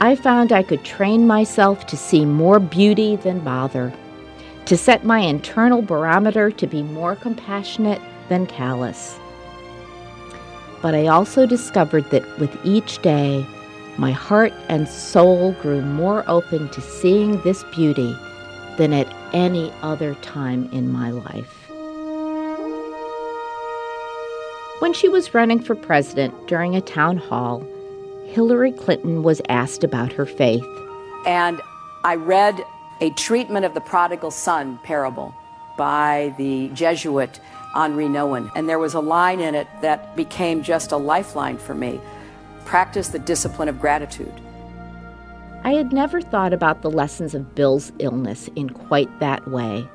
[0.00, 3.92] I found I could train myself to see more beauty than bother
[4.66, 9.18] to set my internal barometer to be more compassionate than callous.
[10.80, 13.44] But I also discovered that with each day,
[13.98, 18.16] my heart and soul grew more open to seeing this beauty
[18.78, 21.59] than at any other time in my life.
[24.80, 27.62] When she was running for president during a town hall,
[28.28, 30.64] Hillary Clinton was asked about her faith.
[31.26, 31.60] And
[32.02, 32.64] I read
[33.02, 35.34] a treatment of the prodigal son parable
[35.76, 37.40] by the Jesuit
[37.74, 38.50] Henri Nouwen.
[38.56, 42.00] And there was a line in it that became just a lifeline for me
[42.64, 44.32] practice the discipline of gratitude.
[45.62, 49.86] I had never thought about the lessons of Bill's illness in quite that way.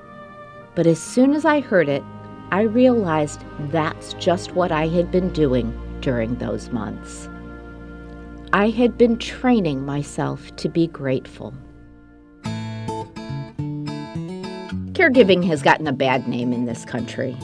[0.75, 2.03] But as soon as I heard it,
[2.51, 7.27] I realized that's just what I had been doing during those months.
[8.53, 11.53] I had been training myself to be grateful.
[14.93, 17.35] Caregiving has gotten a bad name in this country.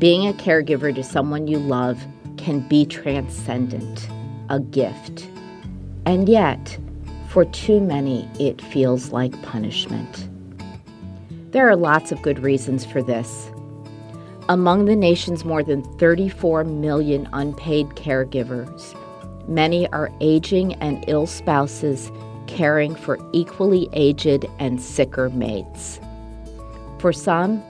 [0.00, 2.04] Being a caregiver to someone you love
[2.38, 4.08] can be transcendent,
[4.48, 5.28] a gift.
[6.06, 6.76] And yet,
[7.28, 10.28] for too many, it feels like punishment.
[11.52, 13.51] There are lots of good reasons for this.
[14.52, 18.94] Among the nation's more than 34 million unpaid caregivers,
[19.48, 22.12] many are aging and ill spouses
[22.48, 26.00] caring for equally aged and sicker mates.
[26.98, 27.62] For some,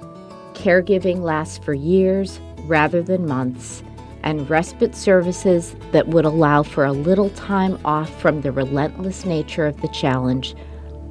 [0.54, 3.84] caregiving lasts for years rather than months,
[4.24, 9.68] and respite services that would allow for a little time off from the relentless nature
[9.68, 10.56] of the challenge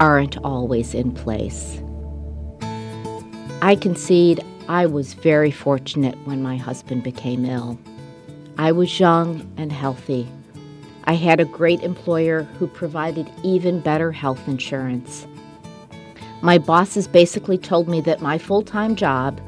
[0.01, 1.81] aren't always in place.
[3.61, 7.79] I concede I was very fortunate when my husband became ill.
[8.57, 10.27] I was young and healthy.
[11.05, 15.25] I had a great employer who provided even better health insurance.
[16.41, 19.41] My bosses basically told me that my full time job,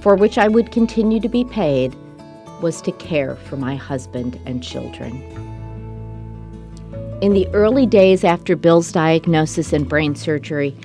[0.00, 1.94] for which I would continue to be paid,
[2.60, 5.20] was to care for my husband and children.
[7.20, 10.76] In the early days after Bill's diagnosis and brain surgery,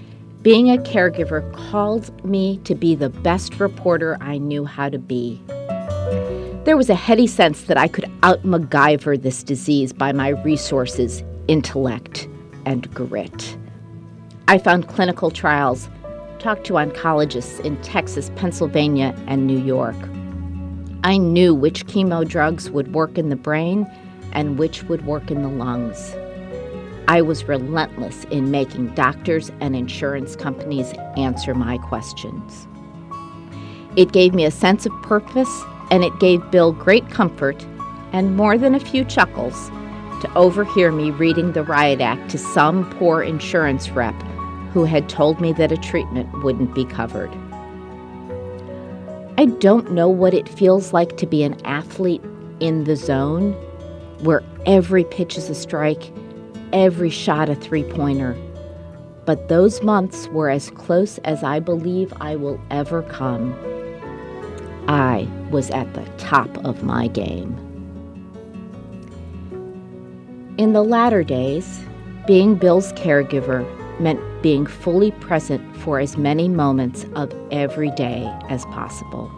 [0.45, 5.41] being a caregiver called me to be the best reporter I knew how to be.
[6.65, 11.23] There was a heady sense that I could out MacGyver this disease by my resources,
[11.47, 12.29] intellect,
[12.63, 13.57] and grit.
[14.47, 15.89] I found clinical trials,
[16.37, 19.97] talked to oncologists in Texas, Pennsylvania, and New York.
[21.03, 23.87] I knew which chemo drugs would work in the brain
[24.31, 26.15] and which would work in the lungs.
[27.07, 32.67] I was relentless in making doctors and insurance companies answer my questions.
[33.95, 37.63] It gave me a sense of purpose, and it gave Bill great comfort
[38.11, 39.69] and more than a few chuckles
[40.21, 44.15] to overhear me reading the Riot Act to some poor insurance rep
[44.73, 47.31] who had told me that a treatment wouldn't be covered.
[49.37, 52.23] I don't know what it feels like to be an athlete
[52.59, 53.51] in the zone,
[54.23, 56.11] where every pitch is a strike,
[56.75, 58.37] every shot a three pointer.
[59.25, 63.55] But those months were as close as I believe I will ever come.
[64.87, 67.57] I was at the top of my game.
[70.57, 71.81] In the latter days,
[72.27, 73.65] being Bill's caregiver
[73.99, 79.31] meant being fully present for as many moments of every day as possible.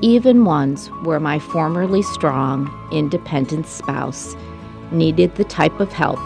[0.00, 4.34] Even ones where my formerly strong, independent spouse
[4.92, 6.18] needed the type of help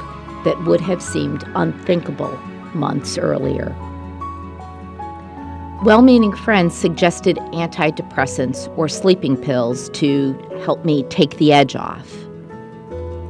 [0.44, 2.36] that would have seemed unthinkable
[2.74, 3.74] months earlier.
[5.84, 10.32] Well meaning friends suggested antidepressants or sleeping pills to
[10.64, 12.10] help me take the edge off.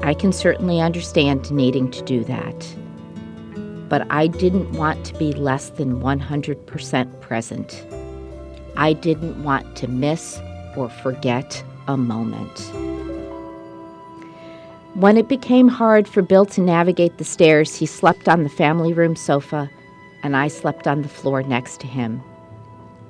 [0.02, 2.76] I can certainly understand needing to do that.
[3.88, 7.86] But I didn't want to be less than 100% present.
[8.76, 10.40] I didn't want to miss
[10.76, 12.93] or forget a moment.
[14.94, 18.92] When it became hard for Bill to navigate the stairs, he slept on the family
[18.92, 19.68] room sofa,
[20.22, 22.22] and I slept on the floor next to him.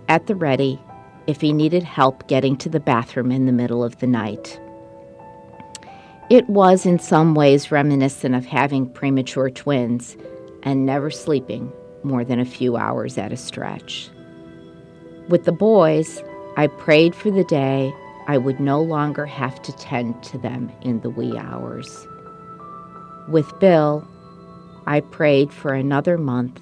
[0.09, 0.81] At the ready,
[1.27, 4.59] if he needed help getting to the bathroom in the middle of the night.
[6.31, 10.17] It was in some ways reminiscent of having premature twins
[10.63, 11.71] and never sleeping
[12.03, 14.09] more than a few hours at a stretch.
[15.29, 16.23] With the boys,
[16.57, 17.95] I prayed for the day
[18.27, 22.07] I would no longer have to tend to them in the wee hours.
[23.29, 24.07] With Bill,
[24.87, 26.61] I prayed for another month,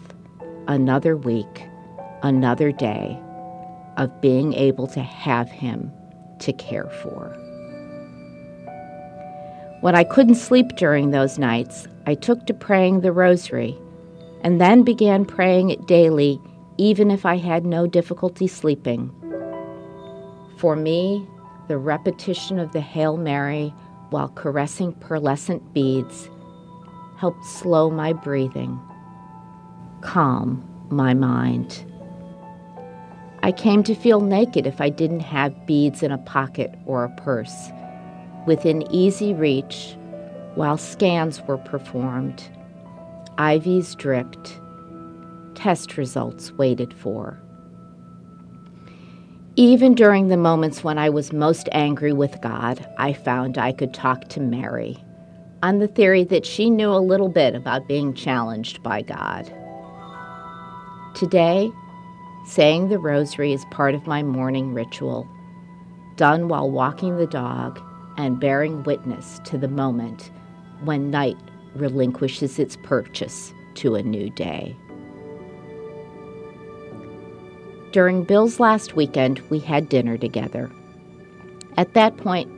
[0.66, 1.66] another week,
[2.22, 3.20] another day
[3.96, 5.92] of being able to have him
[6.40, 7.36] to care for.
[9.80, 13.76] When I couldn't sleep during those nights, I took to praying the rosary
[14.42, 16.40] and then began praying it daily,
[16.78, 19.10] even if I had no difficulty sleeping.
[20.56, 21.26] For me,
[21.68, 23.74] the repetition of the Hail Mary
[24.10, 26.28] while caressing pearlescent beads
[27.16, 28.80] helped slow my breathing,
[30.00, 31.84] calm my mind.
[33.44, 37.16] I came to feel naked if I didn't have beads in a pocket or a
[37.16, 37.70] purse
[38.46, 39.96] within easy reach
[40.54, 42.42] while scans were performed,
[43.38, 44.60] IVs dripped,
[45.54, 47.40] test results waited for.
[49.56, 53.92] Even during the moments when I was most angry with God, I found I could
[53.92, 55.04] talk to Mary
[55.62, 59.52] on the theory that she knew a little bit about being challenged by God.
[61.14, 61.70] Today,
[62.46, 65.28] saying the rosary is part of my morning ritual,
[66.16, 67.78] done while walking the dog
[68.16, 70.30] and bearing witness to the moment
[70.82, 71.36] when night
[71.74, 74.74] relinquishes its purchase to a new day.
[77.92, 80.70] During Bill's last weekend, we had dinner together.
[81.76, 82.50] At that point,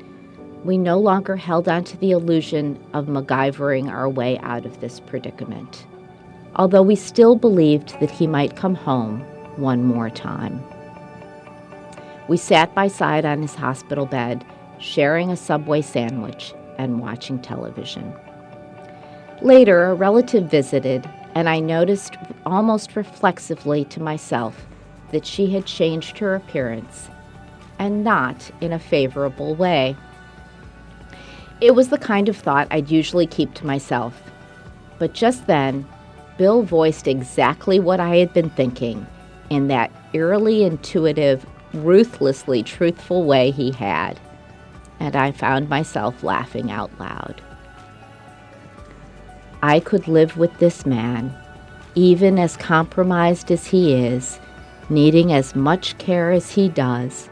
[0.65, 5.01] we no longer held on to the illusion of MacGyvering our way out of this
[5.01, 5.87] predicament,
[6.57, 9.21] although we still believed that he might come home
[9.57, 10.63] one more time.
[12.29, 14.45] We sat by side on his hospital bed
[14.79, 18.13] sharing a Subway sandwich, and watching television.
[19.43, 24.67] Later, a relative visited, and I noticed almost reflexively to myself
[25.15, 27.09] that she had changed her appearance,
[27.79, 29.97] and not in a favorable way.
[31.63, 34.23] It was the kind of thought I'd usually keep to myself.
[34.99, 35.87] But just then,
[36.37, 39.07] Bill voiced exactly what I had been thinking
[39.49, 44.21] in that eerily intuitive, ruthlessly truthful way he had
[45.01, 47.41] and I found myself laughing out loud.
[49.63, 51.35] I could live with this man,
[51.95, 54.39] even as compromised as he is,
[54.91, 57.29] needing as much care as he does,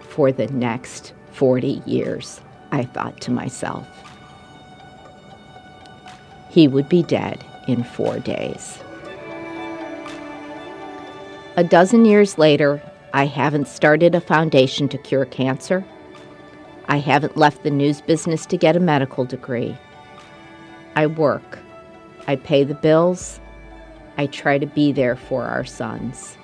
[0.00, 2.40] for the next 40 years,
[2.72, 3.86] I thought to myself.
[6.50, 8.78] He would be dead in four days.
[11.56, 12.82] A dozen years later,
[13.12, 15.84] I haven't started a foundation to cure cancer.
[16.86, 19.76] I haven't left the news business to get a medical degree.
[20.96, 21.58] I work.
[22.26, 23.40] I pay the bills.
[24.16, 26.36] I try to be there for our sons.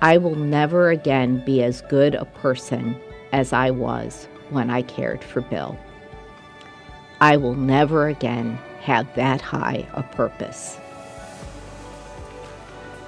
[0.00, 2.96] I will never again be as good a person
[3.32, 5.78] as I was when I cared for Bill.
[7.20, 10.78] I will never again have that high a purpose.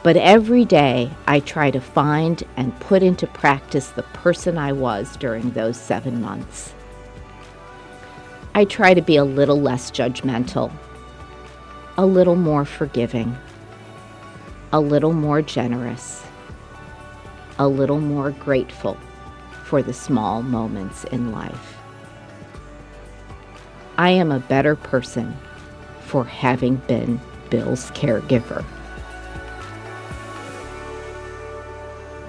[0.03, 5.17] But every day I try to find and put into practice the person I was
[5.17, 6.75] during those seven months.
[8.55, 10.73] I try to be a little less judgmental,
[11.97, 13.37] a little more forgiving,
[14.73, 16.25] a little more generous,
[17.61, 18.97] a little more grateful
[19.65, 21.77] for the small moments in life.
[23.99, 25.37] I am a better person
[26.01, 28.65] for having been Bill's caregiver.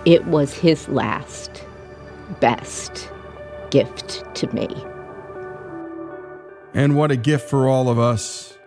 [0.04, 1.64] It was his last,
[2.42, 3.10] best
[3.70, 4.68] gift to me.
[6.74, 8.58] And what a gift for all of us.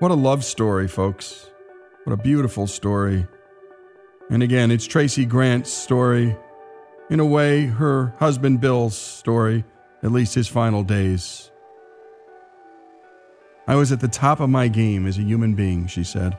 [0.00, 1.48] What a love story, folks.
[2.02, 3.28] What a beautiful story.
[4.30, 6.36] And again, it's Tracy Grant's story.
[7.10, 9.64] In a way, her husband Bill's story,
[10.04, 11.50] at least his final days.
[13.66, 16.38] I was at the top of my game as a human being, she said.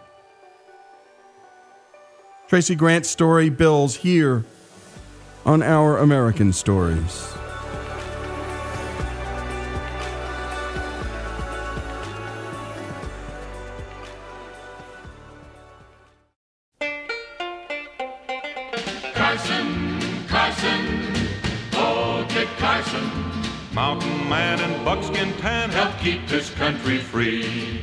[2.48, 4.46] Tracy Grant's story, Bill's, here
[5.46, 7.34] on Our American Stories.
[19.32, 21.08] Carson, Carson,
[21.76, 23.10] oh, Kit Carson.
[23.74, 27.80] Mountain man in buckskin tan helped keep this country free.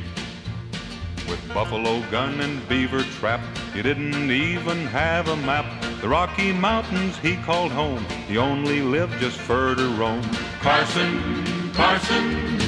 [1.27, 3.41] With buffalo gun and beaver trap,
[3.73, 5.65] he didn't even have a map.
[6.01, 10.21] The Rocky Mountains he called home, he only lived just fur to roam.
[10.59, 12.59] Carson, Carson,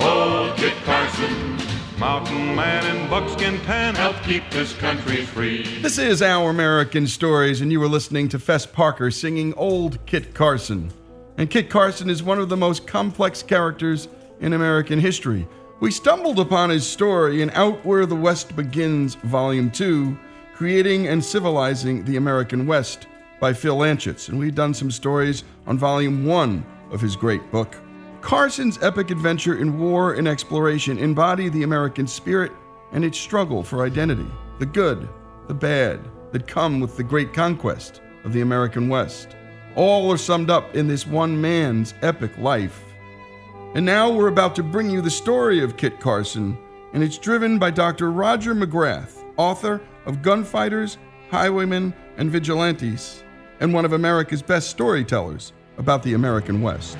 [0.00, 1.51] oh, old Kit Carson.
[2.02, 5.62] Mountain man in buckskin tan helped keep this country free.
[5.82, 10.34] This is Our American Stories, and you were listening to Fess Parker singing Old Kit
[10.34, 10.92] Carson.
[11.38, 14.08] And Kit Carson is one of the most complex characters
[14.40, 15.46] in American history.
[15.78, 20.18] We stumbled upon his story in Out Where the West Begins, Volume 2,
[20.56, 23.06] Creating and Civilizing the American West
[23.38, 27.76] by Phil Anschutz, and we've done some stories on Volume 1 of his great book.
[28.22, 32.52] Carson's epic adventure in war and exploration embody the American spirit
[32.92, 35.08] and its struggle for identity, the good,
[35.48, 36.00] the bad,
[36.30, 39.36] that come with the great conquest of the American West.
[39.74, 42.80] All are summed up in this one man's epic life.
[43.74, 46.56] And now we're about to bring you the story of Kit Carson,
[46.94, 48.12] and it's driven by Dr.
[48.12, 50.96] Roger McGrath, author of Gunfighters,
[51.30, 53.24] Highwaymen, and Vigilantes,
[53.60, 56.96] and one of America's best storytellers about the American West.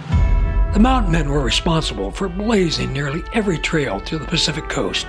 [0.73, 5.07] The mountain men were responsible for blazing nearly every trail to the Pacific coast,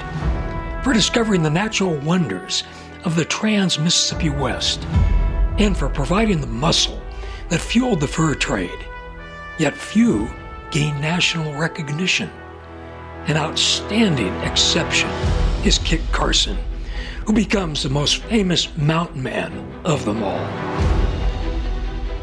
[0.84, 2.66] for discovering the natural wonders
[3.06, 4.84] of the trans Mississippi West,
[5.58, 7.02] and for providing the muscle
[7.48, 8.78] that fueled the fur trade.
[9.58, 10.30] Yet few
[10.70, 12.30] gained national recognition.
[13.28, 15.10] An outstanding exception
[15.64, 16.58] is Kit Carson,
[17.26, 20.93] who becomes the most famous mountain man of them all.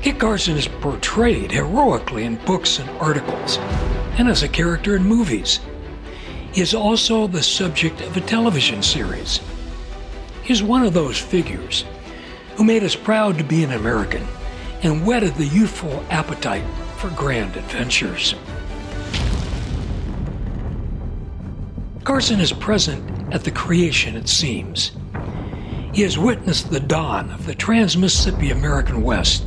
[0.02, 3.58] Kit Carson is portrayed heroically in books and articles,
[4.16, 5.60] and as a character in movies.
[6.52, 9.40] He is also the subject of a television series.
[10.42, 11.84] He is one of those figures
[12.56, 14.26] who made us proud to be an American
[14.82, 16.64] and whetted the youthful appetite
[16.96, 18.34] for grand adventures.
[22.04, 24.92] Carson is present at the creation, it seems.
[25.92, 29.46] He has witnessed the dawn of the trans Mississippi American West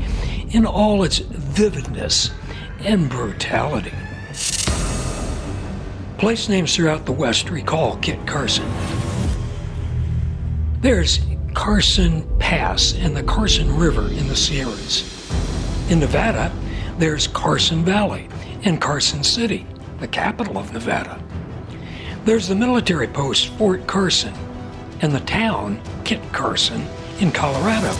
[0.53, 2.31] in all its vividness
[2.79, 3.93] and brutality.
[6.17, 8.69] Place names throughout the West recall Kit Carson.
[10.79, 11.19] There's
[11.53, 15.09] Carson Pass and the Carson River in the Sierras.
[15.89, 16.51] In Nevada,
[16.97, 18.29] there's Carson Valley
[18.63, 19.65] and Carson City,
[19.99, 21.21] the capital of Nevada.
[22.25, 24.33] There's the military post Fort Carson
[25.01, 26.87] and the town Kit Carson
[27.19, 27.93] in Colorado.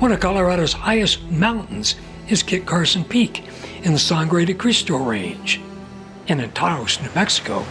[0.00, 1.94] One of Colorado's highest mountains
[2.28, 3.44] is Kit Carson Peak
[3.84, 5.60] in the Sangre de Cristo Range.
[6.28, 7.64] And in Taos, New Mexico,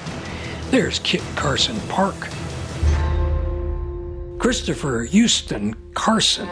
[0.72, 2.16] there's Kit Carson Park.
[4.40, 6.48] Christopher Houston Carson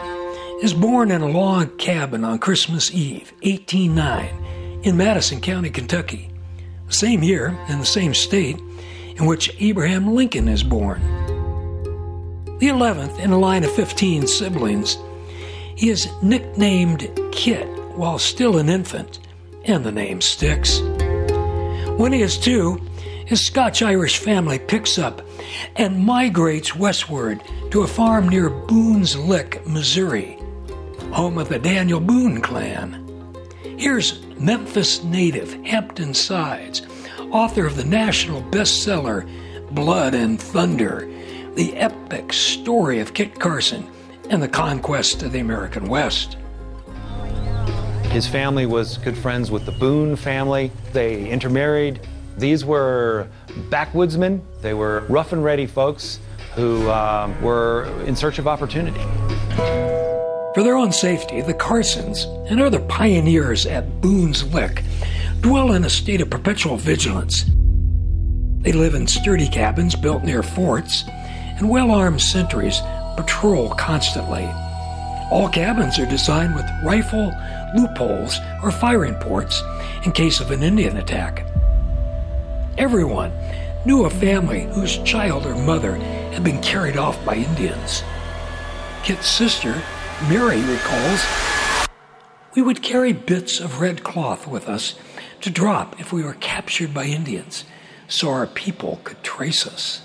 [0.62, 6.30] is born in a log cabin on Christmas Eve, 1809, in Madison County, Kentucky,
[6.86, 8.58] the same year in the same state
[9.16, 11.00] in which Abraham Lincoln is born.
[12.58, 14.98] The 11th in a line of 15 siblings,
[15.76, 17.66] he is nicknamed Kit
[17.96, 19.20] while still an infant,
[19.64, 20.80] and the name sticks.
[21.98, 22.80] When he is two,
[23.26, 25.22] his Scotch Irish family picks up
[25.76, 30.38] and migrates westward to a farm near Boone's Lick, Missouri,
[31.12, 32.98] home of the Daniel Boone clan.
[33.78, 36.82] Here's Memphis native Hampton Sides,
[37.30, 39.28] author of the national bestseller
[39.70, 41.08] Blood and Thunder,
[41.54, 43.86] the epic story of Kit Carson
[44.30, 46.36] and the conquest of the American West.
[48.10, 50.70] His family was good friends with the Boone family.
[50.92, 52.00] They intermarried.
[52.36, 53.26] These were
[53.70, 54.42] backwoodsmen.
[54.60, 56.18] They were rough and ready folks
[56.54, 59.00] who um, were in search of opportunity.
[60.54, 64.82] For their own safety, the Carsons and other pioneers at Boone's Lick
[65.40, 67.46] dwell in a state of perpetual vigilance.
[68.60, 72.80] They live in sturdy cabins built near forts, and well armed sentries
[73.16, 74.48] patrol constantly.
[75.30, 77.32] All cabins are designed with rifle
[77.74, 79.62] loopholes or firing ports
[80.04, 81.46] in case of an Indian attack.
[82.78, 83.32] Everyone
[83.84, 88.02] knew a family whose child or mother had been carried off by Indians.
[89.02, 89.80] Kit's sister,
[90.28, 91.24] Mary, recalls
[92.54, 94.94] we would carry bits of red cloth with us
[95.40, 97.64] to drop if we were captured by Indians
[98.08, 100.02] so our people could trace us.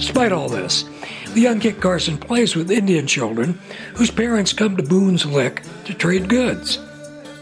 [0.00, 0.86] Despite all this,
[1.34, 3.60] the young Kit Carson plays with Indian children
[3.94, 6.78] whose parents come to Boone's Lick to trade goods.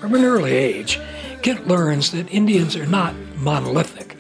[0.00, 0.98] From an early age,
[1.42, 4.16] Kit learns that Indians are not monolithic,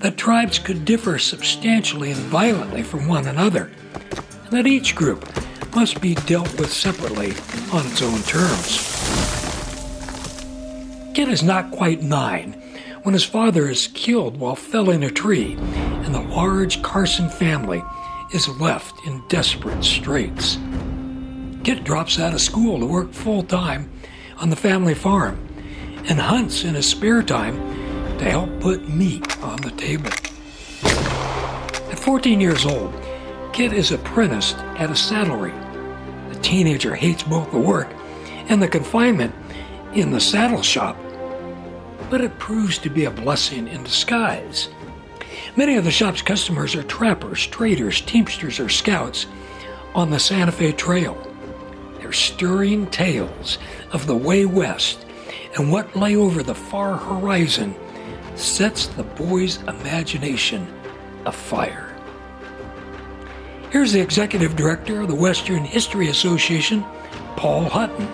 [0.00, 3.70] that tribes could differ substantially and violently from one another,
[4.46, 5.24] and that each group
[5.76, 7.30] must be dealt with separately
[7.72, 8.84] on its own terms.
[11.14, 12.60] Kit is not quite nine
[13.04, 15.56] when his father is killed while felling a tree,
[16.08, 17.84] and the large Carson family
[18.32, 20.56] is left in desperate straits.
[21.64, 23.90] Kit drops out of school to work full time
[24.38, 25.38] on the family farm
[26.06, 27.58] and hunts in his spare time
[28.16, 30.08] to help put meat on the table.
[31.92, 32.94] At 14 years old,
[33.52, 35.52] Kit is apprenticed at a saddlery.
[36.32, 37.92] The teenager hates both the work
[38.48, 39.34] and the confinement
[39.92, 40.96] in the saddle shop,
[42.08, 44.70] but it proves to be a blessing in disguise.
[45.56, 49.26] Many of the shop's customers are trappers, traders, teamsters, or scouts
[49.94, 51.16] on the Santa Fe Trail.
[51.98, 53.58] Their stirring tales
[53.92, 55.04] of the way west
[55.56, 57.74] and what lay over the far horizon
[58.36, 60.66] sets the boy's imagination
[61.26, 61.94] afire.
[63.70, 66.84] Here's the executive director of the Western History Association,
[67.36, 68.08] Paul Hutton.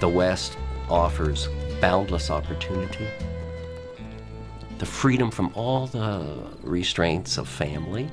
[0.00, 0.58] The West
[0.90, 1.48] offers
[1.80, 3.06] boundless opportunity,
[4.78, 8.08] the freedom from all the restraints of family,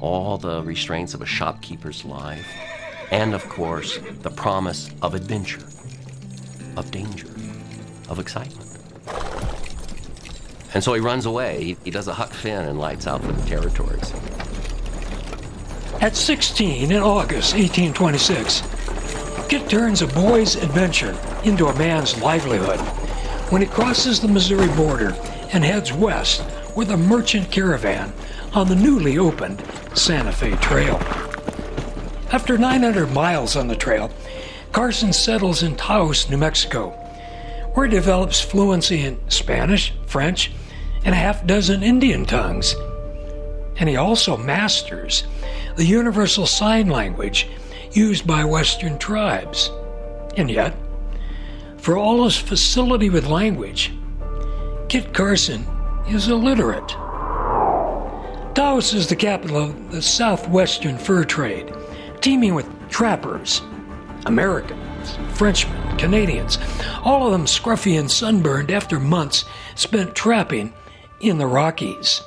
[0.00, 2.46] all the restraints of a shopkeeper's life,
[3.10, 5.64] and of course, the promise of adventure,
[6.76, 7.28] of danger,
[8.08, 8.60] of excitement.
[10.74, 11.76] And so he runs away.
[11.84, 14.12] He, does a Huck Finn and lights out for the territories.
[16.00, 18.62] At 16 in August 1826,
[19.48, 22.80] Kit turns a boy's adventure into a man's livelihood
[23.54, 25.14] when he crosses the Missouri border
[25.52, 26.42] and heads west
[26.74, 28.12] with a merchant caravan
[28.52, 29.62] on the newly opened
[29.94, 30.96] Santa Fe Trail.
[32.32, 34.10] After 900 miles on the trail,
[34.72, 36.90] Carson settles in Taos, New Mexico,
[37.74, 40.50] where he develops fluency in Spanish, French,
[41.04, 42.74] and a half dozen Indian tongues.
[43.76, 45.22] And he also masters
[45.76, 47.46] the universal sign language
[47.92, 49.70] used by Western tribes.
[50.36, 50.74] And yet,
[51.84, 53.92] for all his facility with language,
[54.88, 55.66] Kit Carson
[56.08, 56.88] is illiterate.
[58.54, 61.74] Taos is the capital of the southwestern fur trade,
[62.22, 63.60] teeming with trappers,
[64.24, 66.58] Americans, Frenchmen, Canadians,
[67.02, 70.72] all of them scruffy and sunburned after months spent trapping
[71.20, 72.22] in the Rockies.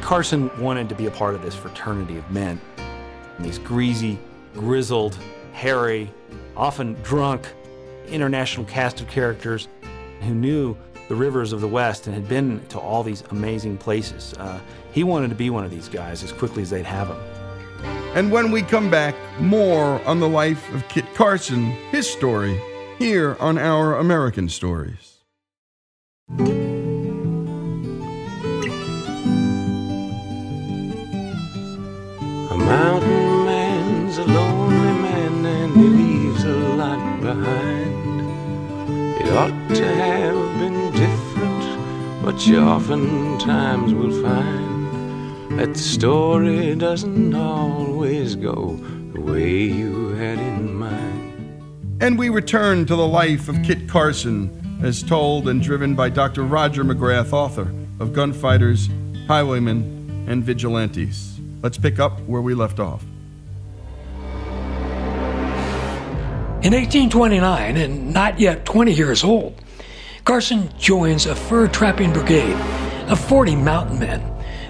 [0.00, 2.60] Carson wanted to be a part of this fraternity of men.
[3.40, 4.20] These greasy,
[4.54, 5.18] grizzled,
[5.52, 6.08] hairy,
[6.56, 7.46] often drunk,
[8.08, 9.68] international cast of characters
[10.22, 10.76] who knew
[11.08, 14.34] the rivers of the West and had been to all these amazing places.
[14.38, 14.58] Uh,
[14.92, 17.18] he wanted to be one of these guys as quickly as they'd have him.
[18.14, 22.60] And when we come back, more on the life of Kit Carson, his story,
[22.98, 25.18] here on Our American Stories.
[39.36, 48.34] Ought to have been different, but you oftentimes will find that the story doesn't always
[48.34, 48.80] go
[49.12, 51.34] the way you had in mind.
[52.00, 56.42] And we return to the life of Kit Carson, as told and driven by Dr.
[56.42, 57.70] Roger McGrath, author
[58.00, 58.88] of Gunfighters,
[59.28, 61.38] Highwaymen, and Vigilantes.
[61.62, 63.04] Let's pick up where we left off.
[66.62, 69.54] In 1829, and not yet 20 years old,
[70.24, 72.56] Carson joins a fur trapping brigade
[73.08, 74.20] of 40 mountain men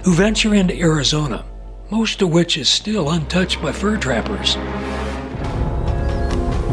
[0.03, 1.45] who venture into Arizona,
[1.89, 4.57] most of which is still untouched by fur trappers.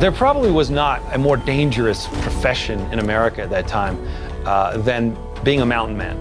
[0.01, 3.97] There probably was not a more dangerous profession in America at that time
[4.45, 6.19] uh, than being a mountain man.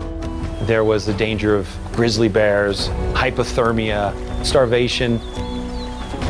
[0.67, 4.15] There was the danger of grizzly bears, hypothermia,
[4.45, 5.19] starvation.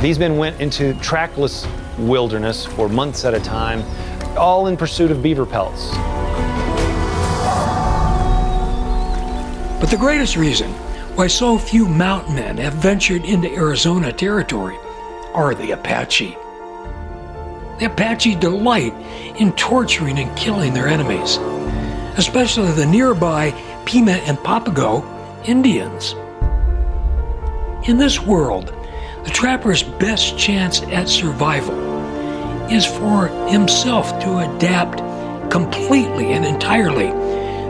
[0.01, 1.67] These men went into trackless
[1.99, 3.82] wilderness for months at a time,
[4.36, 5.90] all in pursuit of beaver pelts.
[9.80, 10.70] But the greatest reason
[11.16, 14.78] why so few mountain men have ventured into Arizona territory
[15.34, 16.36] are the Apache.
[17.78, 18.95] The Apache delight
[19.36, 21.36] in torturing and killing their enemies,
[22.16, 23.51] especially the nearby
[23.84, 25.05] Pima and Papago
[25.45, 26.14] Indians.
[27.88, 28.72] In this world,
[29.25, 31.79] the trapper's best chance at survival
[32.70, 34.99] is for himself to adapt
[35.51, 37.09] completely and entirely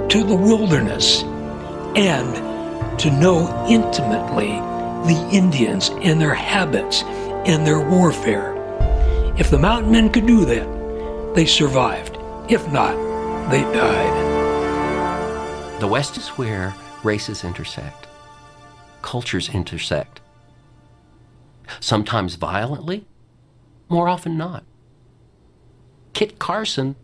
[0.09, 1.23] to the wilderness
[1.97, 4.53] and to know intimately
[5.07, 7.03] the Indians and their habits
[7.45, 8.55] and their warfare.
[9.37, 12.17] If the mountain men could do that, they survived.
[12.49, 12.95] If not,
[13.51, 14.31] they died.
[15.81, 18.07] The West is where races intersect,
[19.03, 20.22] cultures intersect.
[21.81, 23.07] Sometimes violently,
[23.89, 24.65] more often not.
[26.13, 26.97] Kit Carson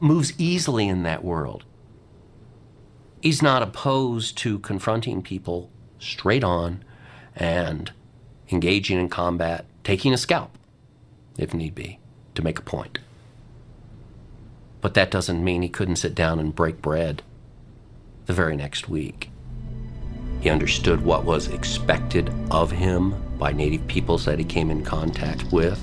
[0.00, 1.64] moves easily in that world.
[3.20, 6.84] He's not opposed to confronting people straight on
[7.34, 7.92] and
[8.50, 10.56] engaging in combat, taking a scalp,
[11.38, 11.98] if need be,
[12.34, 12.98] to make a point.
[14.80, 17.22] But that doesn't mean he couldn't sit down and break bread
[18.26, 19.30] the very next week.
[20.40, 25.44] He understood what was expected of him by native peoples that he came in contact
[25.52, 25.80] with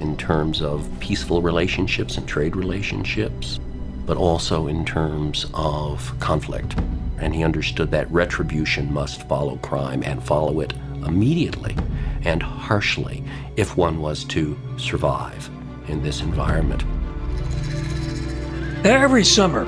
[0.00, 3.58] in terms of peaceful relationships and trade relationships,
[4.06, 6.76] but also in terms of conflict.
[7.18, 10.72] And he understood that retribution must follow crime and follow it
[11.04, 11.76] immediately
[12.24, 13.24] and harshly
[13.56, 15.50] if one was to survive
[15.88, 16.84] in this environment.
[18.84, 19.64] Every summer,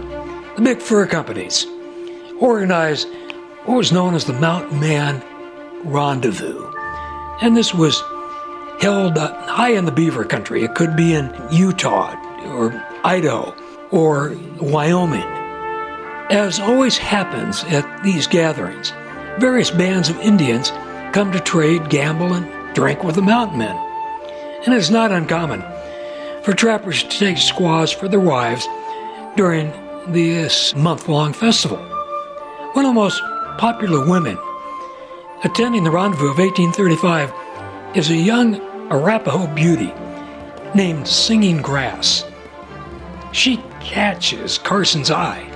[0.55, 1.67] the big fur companies
[2.39, 3.05] organize
[3.65, 5.23] what was known as the Mountain Man
[5.85, 6.70] Rendezvous.
[7.41, 8.03] And this was
[8.81, 10.63] held high in the beaver country.
[10.63, 12.15] It could be in Utah
[12.55, 12.73] or
[13.05, 13.55] Idaho
[13.91, 15.23] or Wyoming.
[16.31, 18.93] As always happens at these gatherings,
[19.39, 20.71] various bands of Indians
[21.13, 23.77] come to trade, gamble, and drink with the mountain men.
[24.65, 25.63] And it's not uncommon
[26.43, 28.67] for trappers to take squaws for their wives
[29.37, 29.73] during
[30.09, 31.79] this month long festival.
[32.75, 33.21] One of the most
[33.59, 34.39] popular women
[35.43, 37.33] attending the rendezvous of 1835
[37.97, 38.61] is a young
[38.91, 39.93] Arapaho beauty
[40.75, 42.27] named Singing Grass.
[43.33, 45.47] She catches Carson's eye.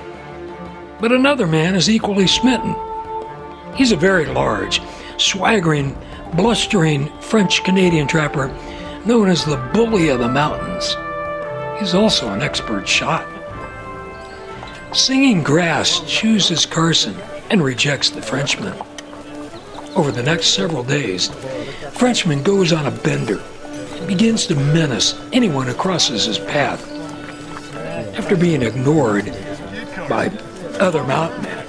[1.00, 2.74] But another man is equally smitten.
[3.74, 4.80] He's a very large,
[5.18, 5.98] swaggering,
[6.34, 8.48] blustering French Canadian trapper
[9.04, 10.96] known as the Bully of the Mountains.
[11.78, 13.28] He's also an expert shot.
[14.94, 17.16] Singing Grass chooses Carson
[17.50, 18.74] and rejects the Frenchman.
[19.96, 21.28] Over the next several days,
[21.92, 26.90] Frenchman goes on a bender and begins to menace anyone who crosses his path.
[28.16, 29.26] After being ignored
[30.08, 30.32] by
[30.80, 31.66] other mountain men,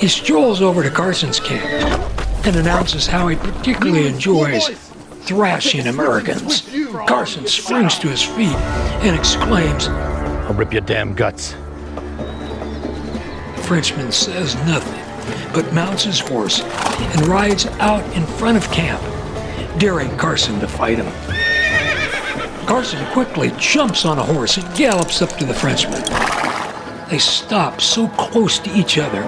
[0.00, 1.64] he strolls over to Carson's camp
[2.44, 4.68] and announces how he particularly enjoys
[5.22, 6.68] thrashing Americans.
[7.06, 8.56] Carson springs to his feet
[9.04, 11.52] and exclaims, I'll rip your damn guts.
[13.54, 15.05] The Frenchman says nothing,
[15.52, 19.02] but mounts his horse and rides out in front of camp,
[19.78, 21.12] daring Carson to fight him.
[22.66, 26.02] Carson quickly jumps on a horse and gallops up to the Frenchman.
[27.08, 29.22] They stop so close to each other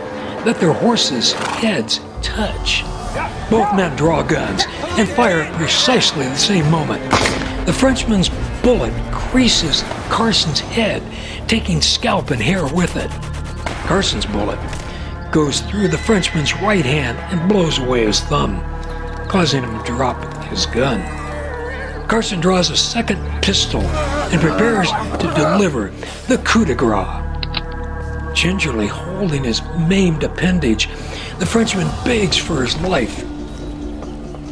[0.45, 2.83] that their horses' heads touch.
[3.49, 4.65] Both men draw guns
[4.99, 7.03] and fire at precisely the same moment.
[7.67, 8.31] The Frenchman's
[8.63, 11.03] bullet creases Carson's head,
[11.49, 13.11] taking scalp and hair with it.
[13.87, 14.59] Carson's bullet
[15.31, 18.61] goes through the Frenchman's right hand and blows away his thumb,
[19.29, 21.01] causing him to drop his gun.
[22.09, 25.91] Carson draws a second pistol and prepares to deliver
[26.27, 27.25] the coup de grace.
[28.35, 30.89] Gingerly holding his maimed appendage,
[31.39, 33.25] the Frenchman begs for his life.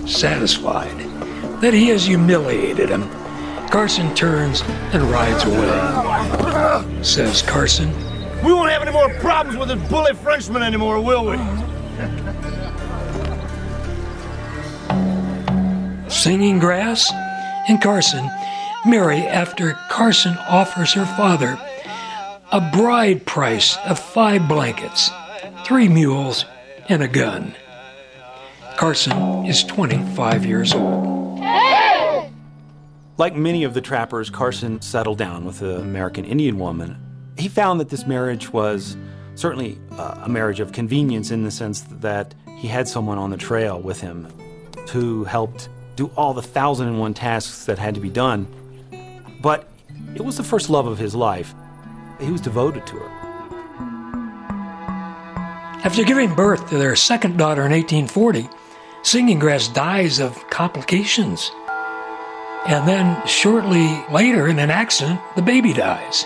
[0.07, 0.99] Satisfied
[1.61, 3.09] that he has humiliated him,
[3.71, 4.63] Carson turns
[4.93, 7.03] and rides away.
[7.03, 7.91] Says Carson,
[8.45, 11.37] We won't have any more problems with this bully Frenchman anymore, will we?
[16.09, 17.11] Singing Grass
[17.69, 18.31] and Carson
[18.85, 21.59] marry after Carson offers her father
[22.53, 25.11] a bride price of five blankets,
[25.65, 26.45] three mules,
[26.89, 27.55] and a gun.
[28.77, 31.41] Carson is 25 years old.
[33.19, 37.06] Like many of the trappers, Carson settled down with an American Indian woman.
[37.39, 38.97] He found that this marriage was
[39.35, 43.37] certainly uh, a marriage of convenience in the sense that he had someone on the
[43.37, 44.27] trail with him
[44.91, 48.47] who helped do all the thousand and one tasks that had to be done.
[49.43, 49.69] But
[50.15, 51.55] it was the first love of his life.
[52.21, 53.27] He was devoted to her.
[55.85, 58.49] After giving birth to their second daughter in 1840,
[59.03, 61.53] Singing Grass dies of complications.
[62.67, 66.25] And then, shortly later, in an accident, the baby dies.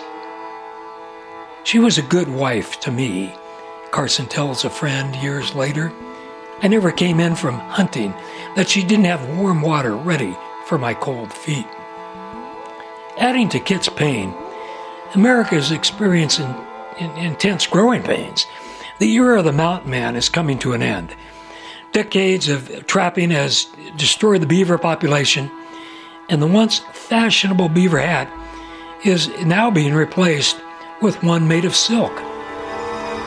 [1.63, 3.33] She was a good wife to me,
[3.91, 5.93] Carson tells a friend years later.
[6.61, 8.13] I never came in from hunting
[8.55, 10.35] that she didn't have warm water ready
[10.65, 11.67] for my cold feet.
[13.17, 14.33] Adding to Kit's pain,
[15.13, 16.55] America is experiencing
[16.99, 18.47] in, intense growing pains.
[18.99, 21.15] The era of the mountain man is coming to an end.
[21.91, 25.51] Decades of trapping has destroyed the beaver population,
[26.29, 28.31] and the once fashionable beaver hat
[29.03, 30.57] is now being replaced
[31.01, 32.11] with one made of silk.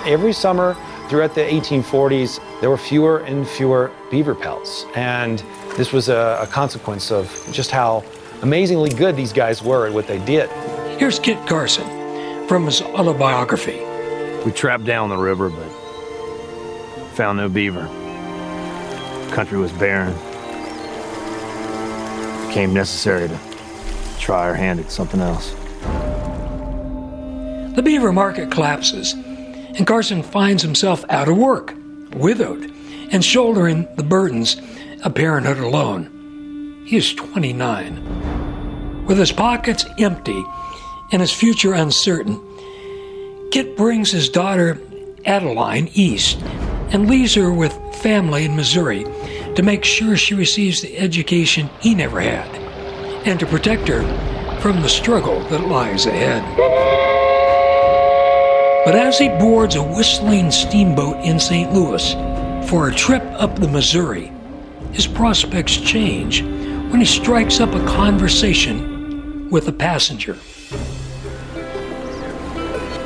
[0.07, 0.77] Every summer
[1.09, 5.43] throughout the 1840s, there were fewer and fewer beaver pelts, and
[5.77, 8.05] this was a, a consequence of just how
[8.43, 10.49] amazingly good these guys were at what they did.
[10.99, 13.81] Here's Kit Carson from his autobiography.
[14.45, 15.68] We trapped down the river, but
[17.14, 17.83] found no beaver.
[17.83, 20.14] The country was barren.
[22.45, 23.39] It became necessary to
[24.20, 25.57] try our hand at something else.
[27.75, 31.75] The beaver market collapses, and Carson finds himself out of work,
[32.14, 32.72] widowed,
[33.11, 34.62] and shouldering the burdens
[35.03, 36.85] of parenthood alone.
[36.87, 39.07] He is 29.
[39.07, 40.41] With his pockets empty
[41.11, 42.41] and his future uncertain,
[43.51, 44.81] Kit brings his daughter
[45.25, 46.41] Adeline east
[46.91, 49.05] and leaves her with family in Missouri
[49.57, 52.47] to make sure she receives the education he never had
[53.27, 54.03] and to protect her
[54.61, 57.04] from the struggle that lies ahead.
[58.85, 61.72] But as he boards a whistling steamboat in St.
[61.72, 62.12] Louis
[62.68, 64.30] for a trip up the Missouri,
[64.93, 70.35] his prospects change when he strikes up a conversation with a passenger.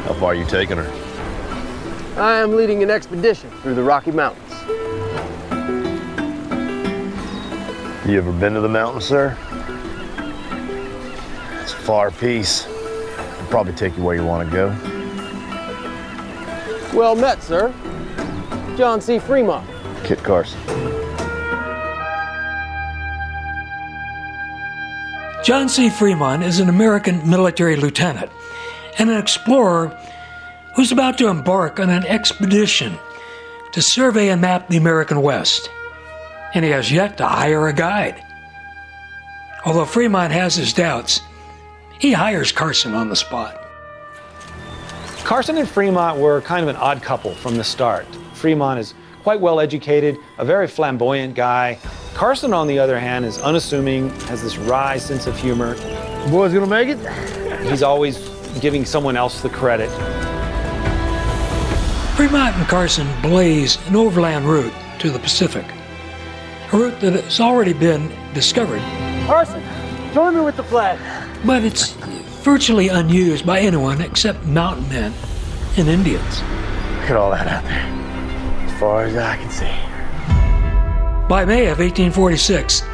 [0.02, 2.20] How far are you taking her?
[2.20, 4.52] I am leading an expedition through the Rocky Mountains.
[8.04, 9.38] You ever been to the mountains, sir?
[11.62, 12.66] It's a far piece.
[12.66, 14.97] It'll probably take you where you want to go.
[16.94, 17.72] Well met, sir.
[18.76, 19.18] John C.
[19.18, 19.68] Fremont.
[20.04, 20.58] Kit Carson.
[25.44, 25.88] John C.
[25.90, 28.30] Fremont is an American military lieutenant
[28.98, 29.96] and an explorer
[30.74, 32.98] who's about to embark on an expedition
[33.72, 35.70] to survey and map the American West.
[36.54, 38.22] And he has yet to hire a guide.
[39.64, 41.20] Although Fremont has his doubts,
[41.98, 43.67] he hires Carson on the spot.
[45.28, 48.06] Carson and Fremont were kind of an odd couple from the start.
[48.32, 51.78] Fremont is quite well educated, a very flamboyant guy.
[52.14, 55.74] Carson, on the other hand, is unassuming, has this wry sense of humor.
[56.30, 56.98] Boy's gonna make it?
[57.66, 58.26] He's always
[58.62, 59.90] giving someone else the credit.
[62.16, 65.66] Fremont and Carson blaze an overland route to the Pacific,
[66.72, 68.80] a route that has already been discovered,
[69.26, 69.62] Carson,
[70.14, 70.98] join me with the flag.
[71.44, 71.97] but it's
[72.48, 75.12] virtually unused by anyone except mountain men
[75.76, 76.40] and Indians.
[76.40, 78.66] Look at all that out there.
[78.66, 81.28] As far as I can see.
[81.28, 82.84] By May of 1846,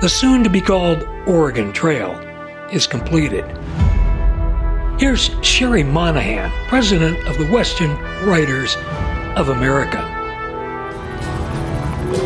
[0.00, 2.12] the soon to be called Oregon Trail
[2.72, 3.44] is completed.
[5.00, 7.90] Here's Sherry Monahan, president of the Western
[8.24, 8.76] Writers
[9.34, 10.11] of America.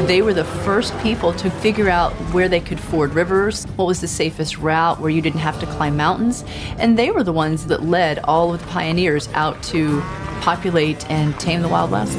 [0.06, 4.00] They were the first people to figure out where they could ford rivers, what was
[4.00, 6.44] the safest route where you didn't have to climb mountains,
[6.78, 10.00] and they were the ones that led all of the pioneers out to
[10.40, 12.18] populate and tame the Wild West.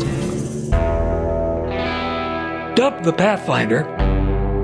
[2.76, 3.84] Dubbed the Pathfinder,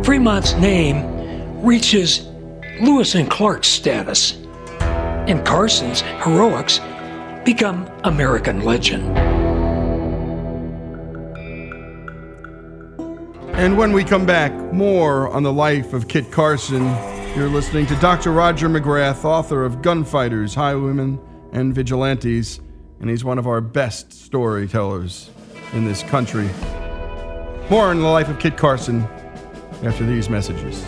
[0.03, 2.27] Fremont's name reaches
[2.81, 4.33] Lewis and Clark's status,
[4.79, 6.79] and Carson's heroics
[7.45, 9.32] become American legend.
[13.63, 16.83] And when we come back, more on the life of Kit Carson.
[17.33, 18.33] You're listening to Dr.
[18.33, 21.17] Roger McGrath, author of Gunfighters, Highwaymen,
[21.53, 22.59] and Vigilantes,
[22.99, 25.29] and he's one of our best storytellers
[25.71, 26.49] in this country.
[27.69, 29.03] More on the life of Kit Carson
[29.81, 30.83] after these messages.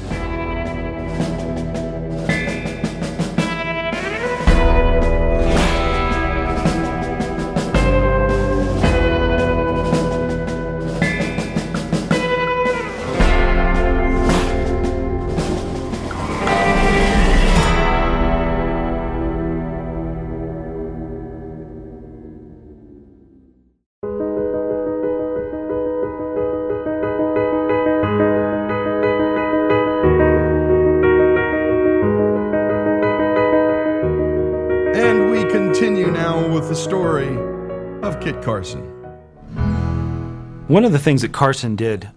[40.76, 42.10] One of the things that Carson did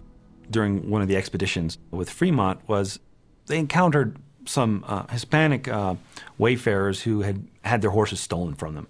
[0.51, 2.99] during one of the expeditions with Fremont was
[3.47, 5.95] they encountered some uh, Hispanic uh,
[6.39, 8.89] wayfarers who had had their horses stolen from them.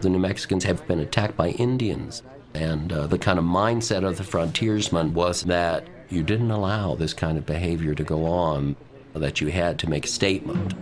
[0.00, 2.24] The New Mexicans have been attacked by Indians,
[2.54, 7.14] and uh, the kind of mindset of the frontiersmen was that you didn't allow this
[7.14, 8.74] kind of behavior to go on,
[9.14, 10.74] that you had to make a statement.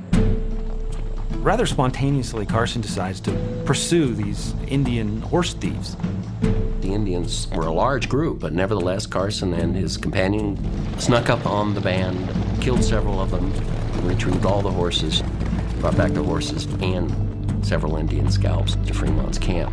[1.38, 5.96] Rather spontaneously, Carson decides to pursue these Indian horse thieves.
[6.80, 10.58] The Indians were a large group, but nevertheless, Carson and his companion
[10.98, 12.28] snuck up on the band,
[12.60, 13.52] killed several of them,
[14.06, 15.22] retrieved all the horses,
[15.80, 17.12] brought back the horses, and
[17.64, 19.72] several Indian scalps to Fremont's camp.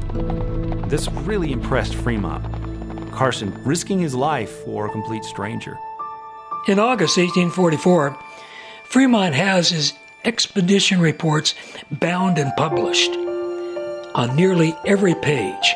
[0.89, 2.43] This really impressed Fremont.
[3.11, 5.77] Carson risking his life for a complete stranger.
[6.67, 8.17] In August 1844,
[8.85, 9.93] Fremont has his
[10.25, 11.53] expedition reports
[11.91, 13.11] bound and published.
[14.15, 15.73] On nearly every page,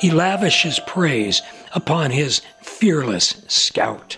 [0.00, 4.16] he lavishes praise upon his fearless scout.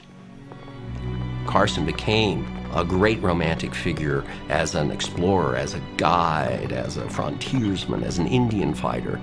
[1.46, 8.04] Carson became a great romantic figure as an explorer, as a guide, as a frontiersman,
[8.04, 9.20] as an Indian fighter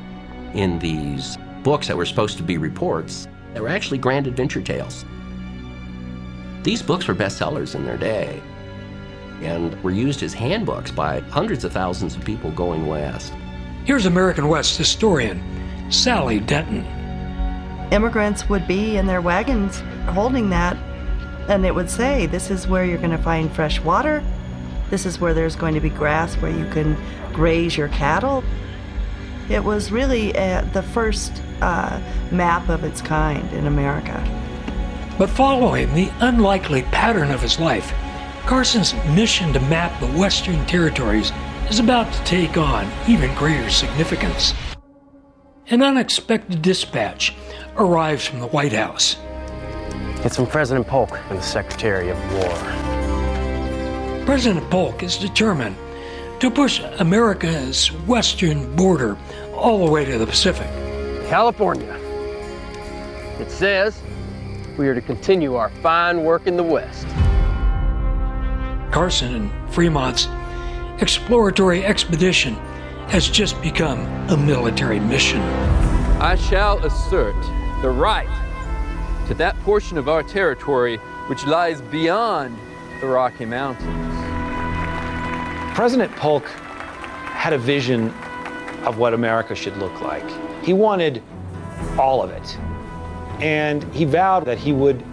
[0.53, 5.05] in these books that were supposed to be reports that were actually grand adventure tales.
[6.63, 8.41] These books were bestsellers in their day
[9.41, 13.33] and were used as handbooks by hundreds of thousands of people going west.
[13.85, 15.41] Here's American West historian
[15.89, 16.85] Sally Denton.
[17.91, 20.75] Immigrants would be in their wagons holding that,
[21.47, 24.23] and it would say, This is where you're going to find fresh water.
[24.89, 26.97] This is where there's going to be grass where you can
[27.31, 28.43] graze your cattle.
[29.49, 34.21] It was really uh, the first uh, map of its kind in America.
[35.17, 37.93] But following the unlikely pattern of his life,
[38.47, 41.33] Carson's mission to map the Western territories
[41.69, 44.53] is about to take on even greater significance.
[45.69, 47.35] An unexpected dispatch
[47.75, 49.17] arrives from the White House.
[50.23, 52.55] It's from President Polk and the Secretary of War.
[54.25, 55.75] President Polk is determined
[56.39, 59.17] to push America's western border
[59.55, 60.67] all the way to the Pacific.
[61.27, 61.99] California.
[63.41, 64.01] It says
[64.77, 67.05] we are to continue our fine work in the West.
[68.91, 70.27] Carson and Fremont's
[71.01, 72.55] exploratory expedition
[73.09, 75.41] has just become a military mission.
[76.19, 77.35] I shall assert
[77.81, 78.27] the right
[79.27, 82.57] to that portion of our territory which lies beyond
[83.01, 84.15] the Rocky Mountains.
[85.75, 88.09] President Polk had a vision
[88.85, 90.25] of what America should look like.
[90.63, 91.21] He wanted
[91.99, 92.57] all of it.
[93.39, 95.03] And he vowed that he would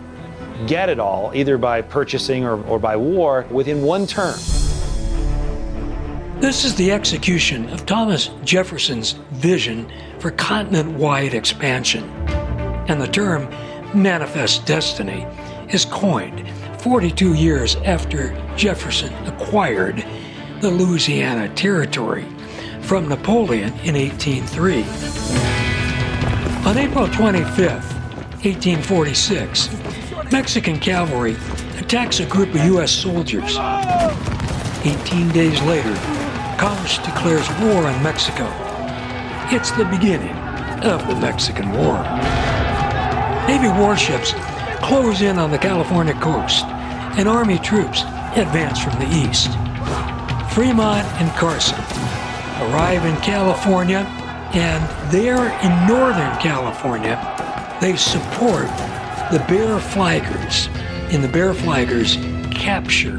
[0.66, 4.34] get it all, either by purchasing or, or by war, within one term.
[6.40, 12.05] This is the execution of Thomas Jefferson's vision for continent wide expansion.
[12.88, 13.48] And the term
[13.94, 15.26] manifest destiny
[15.70, 16.46] is coined
[16.80, 20.05] 42 years after Jefferson acquired
[20.61, 22.26] the Louisiana Territory
[22.82, 24.82] from Napoleon in 1803.
[26.68, 27.59] On April 25,
[28.44, 29.68] 1846,
[30.33, 31.37] Mexican cavalry
[31.79, 32.91] attacks a group of U.S.
[32.91, 33.57] soldiers.
[34.85, 35.95] 18 days later,
[36.59, 38.47] Congress declares war on Mexico.
[39.51, 40.35] It's the beginning
[40.83, 42.03] of the Mexican War.
[43.47, 44.33] Navy warships
[44.83, 46.64] close in on the California coast,
[47.16, 48.03] and Army troops
[48.37, 49.51] advance from the east.
[50.55, 51.79] Fremont and Carson
[52.70, 53.99] arrive in California,
[54.55, 57.18] and there in Northern California,
[57.81, 58.68] they support
[59.35, 60.68] the Bear Flaggers
[61.12, 62.14] in the Bear Flaggers'
[62.53, 63.16] capture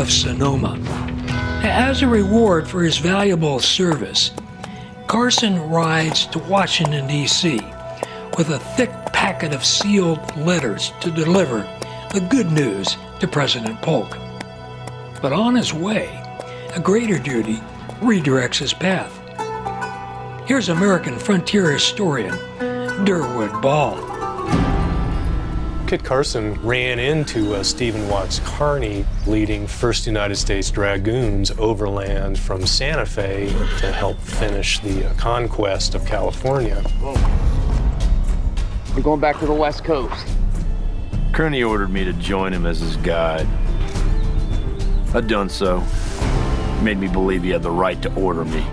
[0.00, 0.78] of Sonoma.
[1.64, 4.30] As a reward for his valuable service,
[5.08, 7.56] Carson rides to Washington, D.C.
[8.38, 11.68] with a thick packet of sealed letters to deliver
[12.12, 14.16] the good news to President Polk.
[15.20, 16.22] But on his way,
[16.76, 17.56] a greater duty
[17.98, 19.12] redirects his path.
[20.46, 22.36] Here's American frontier historian
[23.04, 24.05] Durwood Ball.
[25.86, 32.66] Kit Carson ran into uh, Stephen Watts Kearny leading 1st United States Dragoons overland from
[32.66, 33.46] Santa Fe
[33.78, 36.82] to help finish the uh, conquest of California.
[38.96, 40.26] We're going back to the West Coast.
[41.30, 43.46] Kearny ordered me to join him as his guide.
[45.14, 45.84] I'd done so.
[46.82, 48.66] Made me believe he had the right to order me.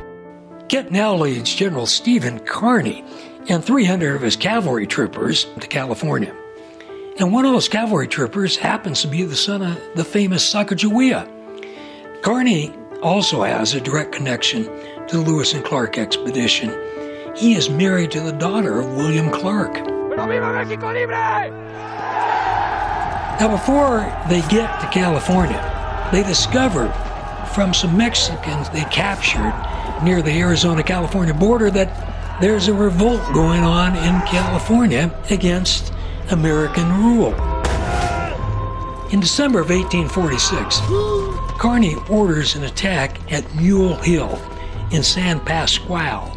[0.67, 3.05] Kit now leads General Stephen Kearny
[3.49, 6.35] and 300 of his cavalry troopers to California.
[7.19, 11.29] And one of those cavalry troopers happens to be the son of the famous Sacagawea.
[12.21, 14.63] Kearny also has a direct connection
[15.07, 16.73] to the Lewis and Clark expedition.
[17.35, 19.73] He is married to the daughter of William Clark.
[19.75, 21.51] Pero viva Mexico Libre!
[23.39, 26.89] Now, before they get to California, they discover
[27.53, 29.53] from some Mexicans they captured
[30.03, 35.92] near the Arizona California border that there's a revolt going on in California against
[36.31, 37.33] American rule.
[39.11, 40.79] In December of 1846,
[41.59, 44.41] Kearny orders an attack at Mule Hill
[44.91, 46.35] in San Pasqual,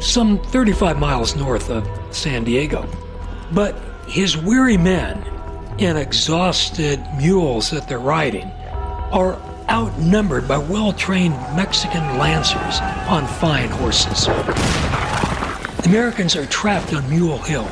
[0.00, 2.88] some 35 miles north of San Diego.
[3.52, 3.76] But
[4.08, 5.22] his weary men
[5.78, 8.50] and exhausted mules that they're riding
[9.12, 14.26] are outnumbered by well trained Mexican lancers on fine horses.
[14.26, 17.68] The Americans are trapped on Mule Hill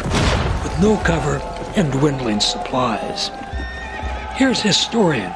[0.79, 1.37] with no cover
[1.77, 3.31] and dwindling supplies.
[4.35, 5.33] Here's historian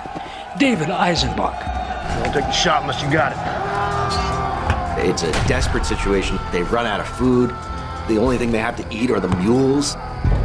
[0.59, 2.22] David Eisenbach.
[2.22, 3.38] Don't take the shot unless you got it.
[5.09, 6.38] It's a desperate situation.
[6.53, 7.51] They've run out of food.
[8.09, 9.97] The only thing they have to eat are the mules,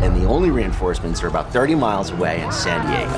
[0.02, 3.14] and the only reinforcements are about 30 miles away in San Diego.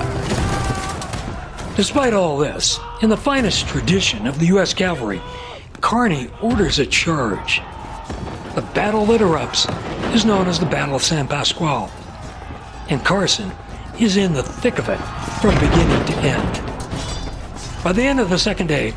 [1.76, 4.74] Despite all this, in the finest tradition of the U.S.
[4.74, 5.22] cavalry,
[5.76, 7.62] Kearny orders a charge.
[8.56, 9.68] The battle that erupts
[10.14, 11.90] is known as the Battle of San Pasqual,
[12.90, 13.52] and Carson
[14.00, 14.98] is in the thick of it
[15.42, 17.84] from beginning to end.
[17.84, 18.94] By the end of the second day,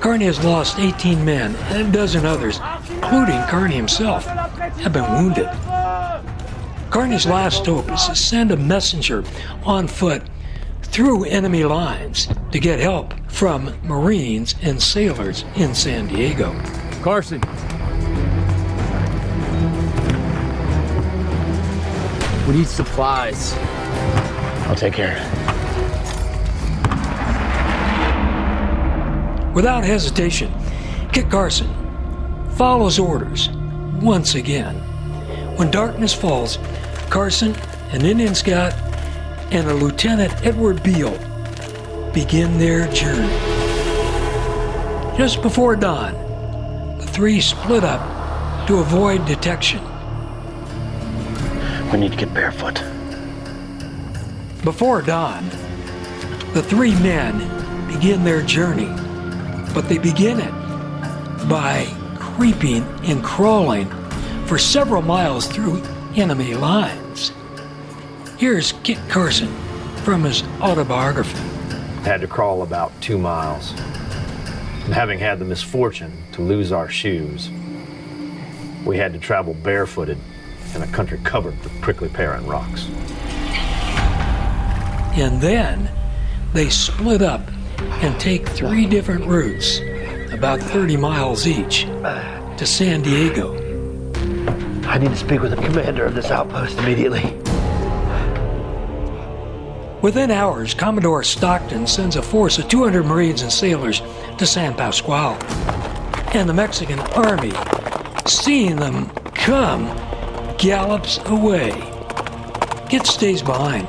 [0.00, 2.60] Kearny has lost 18 men, and a dozen others,
[2.90, 5.46] including Kearny himself, have been wounded.
[6.90, 9.24] Kearny's last hope is to send a messenger
[9.64, 10.22] on foot
[10.82, 16.58] through enemy lines to get help from Marines and sailors in San Diego.
[17.02, 17.42] Carson.
[22.46, 23.54] We need supplies.
[24.68, 25.46] I'll take care of it.
[29.54, 30.52] Without hesitation,
[31.12, 31.68] Kit Carson
[32.56, 33.48] follows orders
[34.00, 34.74] once again.
[35.56, 36.58] When darkness falls,
[37.10, 37.54] Carson,
[37.92, 38.74] an Indian scout,
[39.50, 41.18] and a Lieutenant Edward Beale
[42.12, 43.32] begin their journey.
[45.16, 46.12] Just before dawn,
[46.98, 49.80] the three split up to avoid detection.
[51.96, 52.74] We need to get barefoot.
[54.64, 55.48] Before dawn,
[56.52, 57.38] the three men
[57.90, 58.94] begin their journey,
[59.72, 60.52] but they begin it
[61.48, 61.86] by
[62.16, 63.88] creeping and crawling
[64.44, 65.82] for several miles through
[66.16, 67.32] enemy lines.
[68.36, 69.48] Here's Kit Carson
[70.04, 71.38] from his autobiography.
[72.02, 73.70] Had to crawl about two miles.
[74.84, 77.48] And having had the misfortune to lose our shoes,
[78.84, 80.18] we had to travel barefooted
[80.74, 82.86] in a country covered with prickly pear and rocks.
[85.18, 85.90] And then
[86.52, 87.42] they split up
[87.78, 89.80] and take three different routes,
[90.32, 93.54] about 30 miles each, to San Diego.
[94.88, 97.36] I need to speak with the commander of this outpost immediately.
[100.02, 104.02] Within hours, Commodore Stockton sends a force of 200 Marines and sailors
[104.38, 105.36] to San Pasqual.
[106.34, 107.52] And the Mexican army,
[108.26, 109.86] seeing them come,
[110.58, 111.70] gallops away.
[112.88, 113.86] Kit stays behind,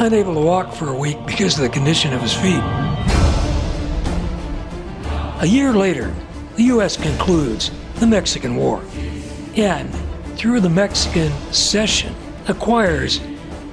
[0.00, 2.62] unable to walk for a week because of the condition of his feet.
[5.40, 6.14] A year later,
[6.56, 6.96] the U.S.
[6.96, 8.82] concludes the Mexican War
[9.56, 9.92] and,
[10.36, 12.14] through the Mexican cession,
[12.48, 13.20] acquires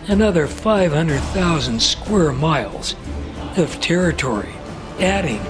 [0.08, 2.96] another 500,000 square miles
[3.58, 4.50] of territory,
[5.00, 5.42] adding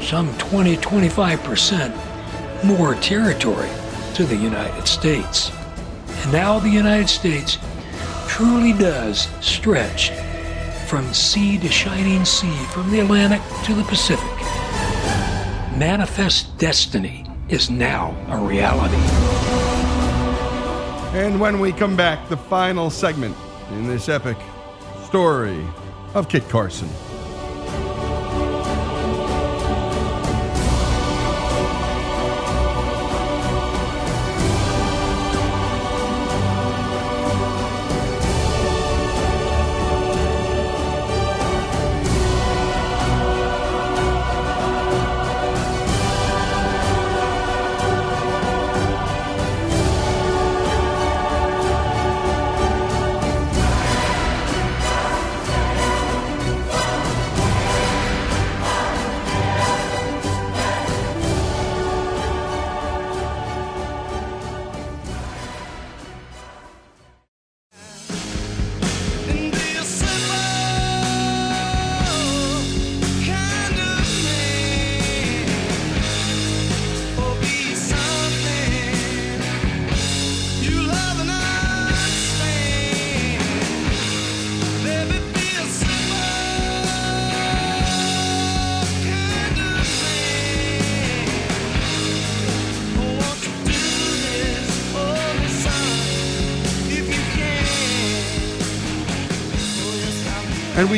[0.00, 3.70] some 20 25% more territory
[4.14, 5.50] to the United States.
[6.32, 7.56] Now the United States
[8.26, 10.10] truly does stretch
[10.88, 14.24] from sea to shining sea, from the Atlantic to the Pacific.
[15.78, 18.96] Manifest destiny is now a reality.
[21.16, 23.36] And when we come back, the final segment
[23.70, 24.36] in this epic
[25.06, 25.64] story
[26.14, 26.88] of Kit Carson.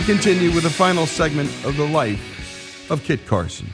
[0.09, 3.69] Continue with the final segment of the life of Kit Carson.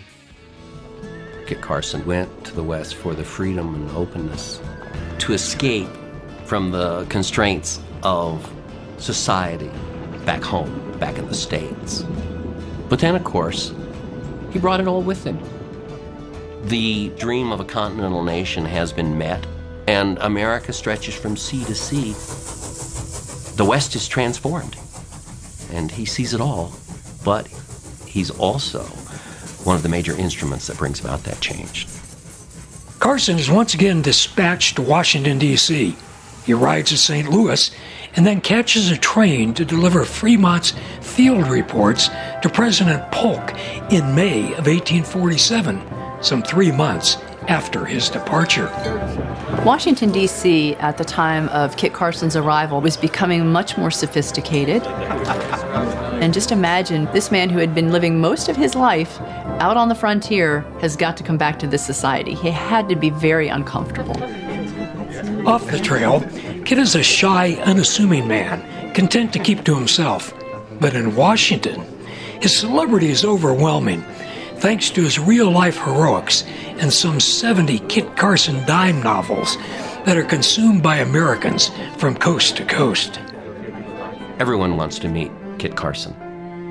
[1.46, 4.60] Kit Carson went to the West for the freedom and openness
[5.20, 5.88] to escape
[6.44, 8.52] from the constraints of
[8.98, 9.70] society
[10.26, 12.04] back home, back in the States.
[12.88, 13.72] But then, of course,
[14.50, 15.38] he brought it all with him.
[16.64, 19.46] The dream of a continental nation has been met,
[19.86, 22.10] and America stretches from sea to sea.
[23.54, 24.76] The West is transformed,
[25.74, 26.72] and he sees it all,
[27.24, 27.48] but
[28.06, 28.82] he's also
[29.64, 31.86] one of the major instruments that brings about that change.
[33.00, 35.96] Carson is once again dispatched to Washington, D.C.
[36.46, 37.28] He arrives at St.
[37.28, 37.70] Louis
[38.16, 42.08] and then catches a train to deliver Fremont's field reports
[42.42, 43.52] to President Polk
[43.90, 45.82] in May of 1847,
[46.22, 47.18] some three months
[47.48, 48.68] after his departure.
[49.64, 54.82] Washington, D.C., at the time of Kit Carson's arrival, was becoming much more sophisticated.
[56.24, 59.20] And just imagine this man who had been living most of his life
[59.60, 62.32] out on the frontier has got to come back to this society.
[62.32, 64.16] He had to be very uncomfortable.
[65.46, 66.20] Off the trail,
[66.64, 70.32] Kit is a shy, unassuming man, content to keep to himself.
[70.80, 71.82] But in Washington,
[72.40, 74.00] his celebrity is overwhelming,
[74.56, 76.44] thanks to his real life heroics
[76.78, 79.58] and some 70 Kit Carson dime novels
[80.06, 83.20] that are consumed by Americans from coast to coast.
[84.38, 85.30] Everyone wants to meet
[85.64, 86.12] Kit Carson,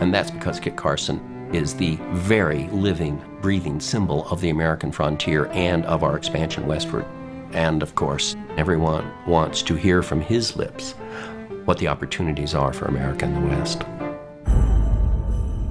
[0.02, 5.48] and that's because Kit Carson is the very living, breathing symbol of the American frontier
[5.48, 7.04] and of our expansion westward.
[7.54, 10.92] And of course, everyone wants to hear from his lips
[11.66, 13.80] what the opportunities are for America in the West.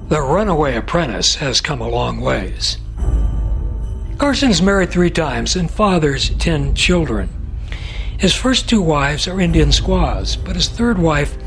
[0.09, 2.77] The runaway apprentice has come a long ways.
[4.17, 7.29] Carson's married three times and fathers ten children.
[8.19, 11.37] His first two wives are Indian squaws, but his third wife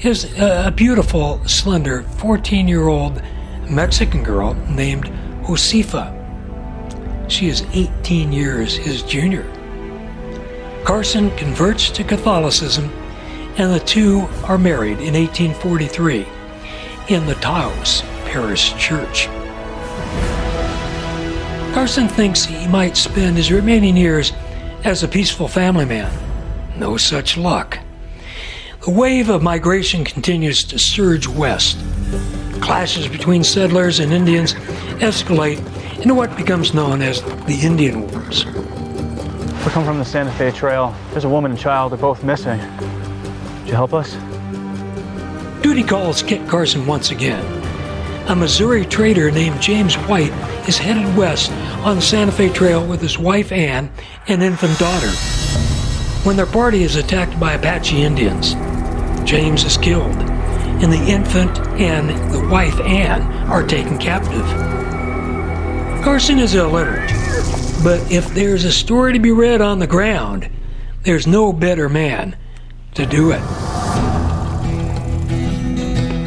[0.00, 3.20] is a beautiful, slender 14 year old
[3.68, 5.06] Mexican girl named
[5.42, 6.14] Josefa.
[7.28, 9.44] She is 18 years his junior.
[10.84, 12.90] Carson converts to Catholicism,
[13.56, 16.26] and the two are married in 1843
[17.08, 19.26] in the Taos Parish Church.
[21.74, 24.32] Carson thinks he might spend his remaining years
[24.84, 26.12] as a peaceful family man.
[26.78, 27.80] No such luck.
[28.84, 31.76] The wave of migration continues to surge west.
[32.60, 34.54] Clashes between settlers and Indians
[35.02, 35.58] escalate
[36.00, 38.46] into what becomes known as the Indian Wars.
[38.46, 40.94] We come from the Santa Fe Trail.
[41.10, 41.90] There's a woman and child.
[41.90, 42.60] They're both missing.
[42.60, 44.16] Could you help us?
[45.60, 47.44] Duty calls Kit Carson once again.
[48.28, 50.32] A Missouri trader named James White
[50.68, 51.50] is headed west
[51.84, 53.90] on the Santa Fe Trail with his wife Ann
[54.28, 55.10] and infant daughter.
[56.24, 58.54] When their party is attacked by Apache Indians,
[59.28, 64.46] James is killed, and the infant and the wife Ann are taken captive.
[66.02, 67.10] Carson is illiterate,
[67.84, 70.48] but if there's a story to be read on the ground,
[71.02, 72.38] there's no better man
[72.94, 73.42] to do it.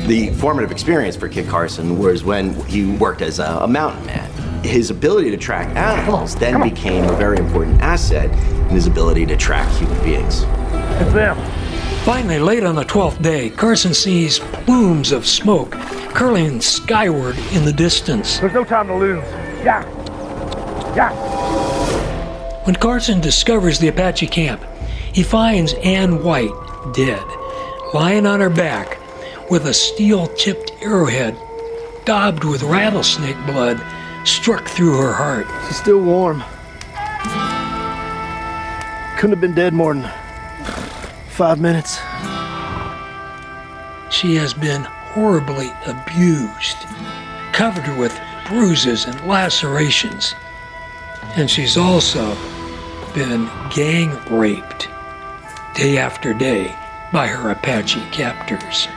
[0.08, 4.64] The formative experience for Kit Carson was when he worked as a, a mountain man.
[4.64, 9.36] His ability to track animals then became a very important asset in his ability to
[9.36, 10.44] track human beings.
[11.02, 11.61] It's them.
[12.04, 15.72] Finally, late on the 12th day, Carson sees plumes of smoke
[16.14, 18.40] curling skyward in the distance.
[18.40, 19.24] There's no time to lose.
[19.64, 19.84] Yeah.
[20.96, 21.14] Yeah.
[22.66, 24.64] When Carson discovers the Apache camp,
[25.14, 26.50] he finds Ann White
[26.96, 27.24] dead,
[27.94, 28.98] lying on her back
[29.52, 31.38] with a steel tipped arrowhead
[32.06, 33.80] daubed with rattlesnake blood
[34.26, 35.46] struck through her heart.
[35.68, 36.44] She's still warm.
[39.20, 40.12] Couldn't have been dead more than
[41.32, 41.98] five minutes.
[44.14, 46.78] She has been horribly abused,
[47.54, 50.36] covered with bruises and lacerations.
[51.36, 52.36] And she's also
[53.14, 54.90] been gang raped
[55.74, 56.76] day after day
[57.14, 58.88] by her Apache captors.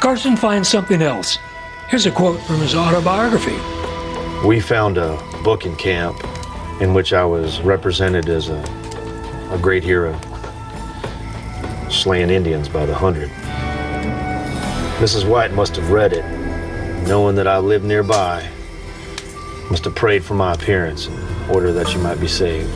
[0.00, 1.38] Carson finds something else.
[1.88, 3.56] Here's a quote from his autobiography.
[4.46, 6.16] We found a book in camp
[6.80, 8.60] in which I was represented as a,
[9.50, 10.18] a great hero,
[11.90, 13.28] slaying Indians by the hundred.
[14.98, 15.28] Mrs.
[15.28, 16.24] White must have read it,
[17.06, 18.48] knowing that I lived nearby,
[19.70, 22.68] must have prayed for my appearance in order that she might be saved.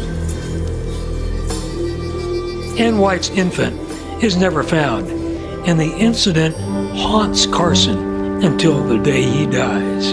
[2.79, 3.79] Ann White's infant
[4.23, 5.09] is never found,
[5.67, 6.57] and the incident
[6.97, 7.99] haunts Carson
[8.43, 10.13] until the day he dies.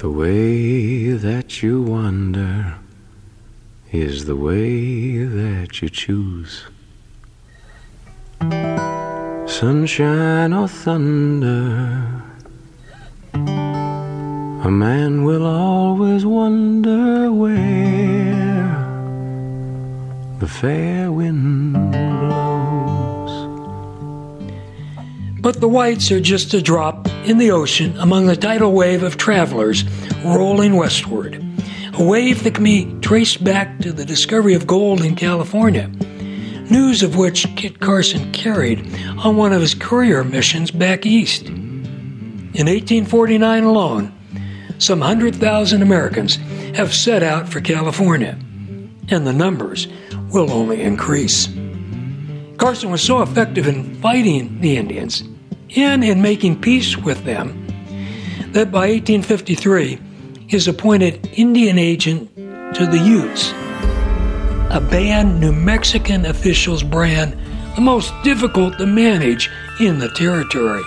[0.00, 2.76] The way that you wander
[3.92, 6.66] is the way that you choose.
[9.46, 12.22] sunshine or thunder,
[13.34, 17.58] a man will always wonder where
[20.38, 23.32] the fair wind blows.
[25.40, 29.16] But the whites are just a drop in the ocean among the tidal wave of
[29.16, 29.84] travelers
[30.24, 31.49] rolling westward.
[32.00, 35.88] A wave that can be traced back to the discovery of gold in California,
[36.70, 41.48] news of which Kit Carson carried on one of his courier missions back east.
[41.48, 44.14] In 1849 alone,
[44.78, 46.36] some 100,000 Americans
[46.74, 48.38] have set out for California,
[49.08, 49.86] and the numbers
[50.32, 51.50] will only increase.
[52.56, 55.22] Carson was so effective in fighting the Indians
[55.76, 57.66] and in making peace with them
[58.52, 60.09] that by 1853 he
[60.50, 62.34] is appointed Indian agent
[62.74, 63.50] to the Utes,
[64.70, 67.38] a band New Mexican officials brand
[67.76, 69.48] the most difficult to manage
[69.78, 70.82] in the territory.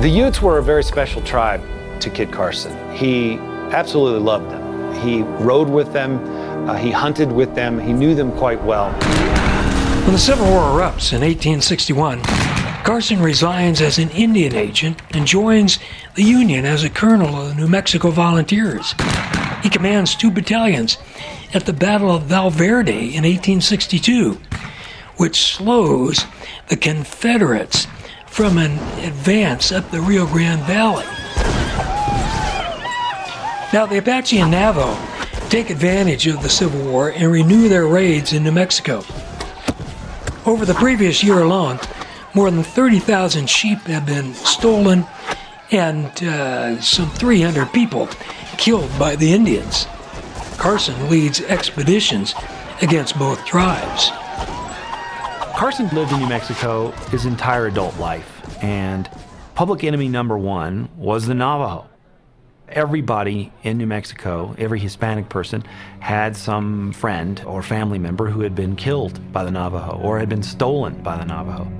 [0.00, 1.60] The Utes were a very special tribe
[2.00, 2.72] to Kit Carson.
[2.94, 3.34] He
[3.72, 4.94] absolutely loved them.
[5.00, 6.18] He rode with them,
[6.68, 8.92] uh, he hunted with them, he knew them quite well.
[10.02, 12.20] When the Civil War erupts in 1861,
[12.84, 15.78] Carson resigns as an Indian agent and joins
[16.16, 18.94] the Union as a colonel of the New Mexico Volunteers.
[19.62, 20.98] He commands two battalions
[21.54, 24.40] at the Battle of Val Verde in 1862,
[25.16, 26.24] which slows
[26.68, 27.86] the Confederates
[28.26, 28.72] from an
[29.04, 31.06] advance up the Rio Grande Valley.
[33.72, 35.00] Now, the Apache and Navajo
[35.48, 39.04] take advantage of the Civil War and renew their raids in New Mexico.
[40.44, 41.78] Over the previous year alone,
[42.34, 45.06] more than 30,000 sheep have been stolen
[45.70, 48.08] and uh, some 300 people
[48.58, 49.86] killed by the Indians.
[50.58, 52.34] Carson leads expeditions
[52.82, 54.10] against both tribes.
[55.56, 59.08] Carson lived in New Mexico his entire adult life, and
[59.54, 61.86] public enemy number one was the Navajo.
[62.68, 65.62] Everybody in New Mexico, every Hispanic person,
[66.00, 70.28] had some friend or family member who had been killed by the Navajo or had
[70.28, 71.70] been stolen by the Navajo.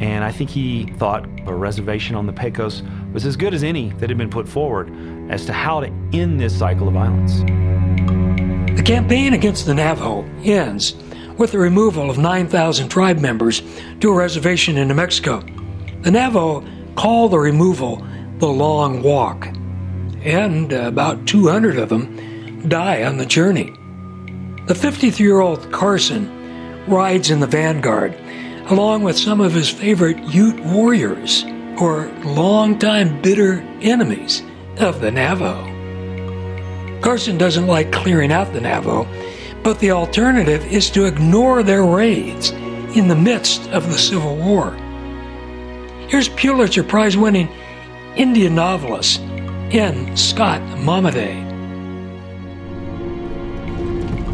[0.00, 3.90] And I think he thought a reservation on the Pecos was as good as any
[3.94, 4.90] that had been put forward
[5.30, 7.38] as to how to end this cycle of violence.
[8.76, 10.94] The campaign against the Navajo ends
[11.36, 13.62] with the removal of 9,000 tribe members
[14.00, 15.40] to a reservation in New Mexico.
[16.02, 16.64] The Navajo
[16.94, 18.04] call the removal
[18.38, 19.48] the Long Walk,
[20.22, 23.72] and about 200 of them die on the journey.
[24.66, 28.14] The 53 year old Carson rides in the vanguard
[28.68, 31.44] along with some of his favorite Ute warriors,
[31.80, 34.42] or longtime bitter enemies
[34.78, 35.74] of the Navajo.
[37.00, 39.06] Carson doesn't like clearing out the Navajo,
[39.62, 42.50] but the alternative is to ignore their raids
[42.96, 44.72] in the midst of the Civil War.
[46.08, 47.48] Here's Pulitzer Prize winning
[48.16, 49.20] Indian novelist
[49.70, 50.16] N.
[50.16, 51.46] Scott Momaday.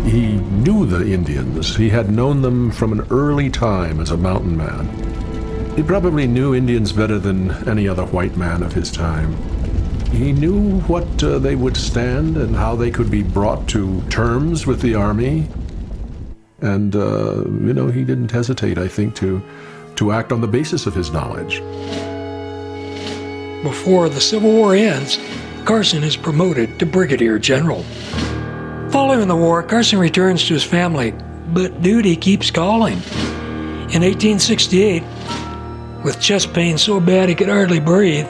[0.08, 1.76] He knew the Indians.
[1.76, 4.88] He had known them from an early time as a mountain man.
[5.76, 9.36] He probably knew Indians better than any other white man of his time.
[10.10, 14.66] He knew what uh, they would stand and how they could be brought to terms
[14.66, 15.48] with the army.
[16.62, 19.42] And, uh, you know, he didn't hesitate, I think, to,
[19.96, 21.58] to act on the basis of his knowledge.
[23.62, 25.18] Before the Civil War ends,
[25.66, 27.84] Carson is promoted to brigadier general.
[28.94, 31.10] Following the war, Carson returns to his family,
[31.48, 32.98] but duty keeps calling.
[33.90, 35.02] In 1868,
[36.04, 38.28] with chest pain so bad he could hardly breathe,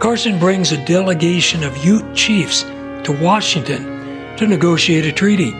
[0.00, 2.64] Carson brings a delegation of Ute chiefs
[3.04, 5.54] to Washington to negotiate a treaty,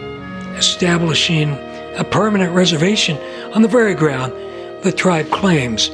[0.59, 1.53] establishing
[1.97, 3.17] a permanent reservation
[3.55, 4.35] on the very ground
[4.83, 5.89] the tribe claims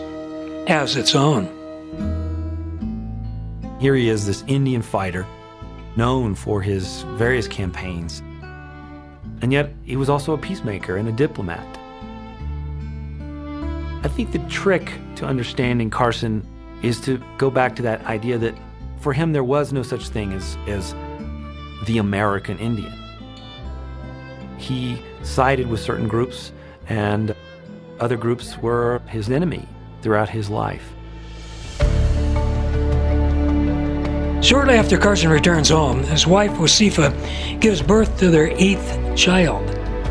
[0.67, 1.45] as its own.
[3.79, 5.25] Here he is, this Indian fighter,
[5.97, 8.23] known for his various campaigns.
[9.43, 11.67] And yet, he was also a peacemaker and a diplomat.
[14.05, 16.47] I think the trick to understanding Carson
[16.83, 18.55] is to go back to that idea that
[19.01, 20.95] for him there was no such thing as, as
[21.87, 22.93] the American Indian.
[24.59, 26.53] He sided with certain groups,
[26.89, 27.35] and
[28.01, 29.69] other groups were his enemy
[30.03, 30.93] throughout his life.
[34.45, 39.65] Shortly after Carson returns home, his wife Josefa gives birth to their eighth child,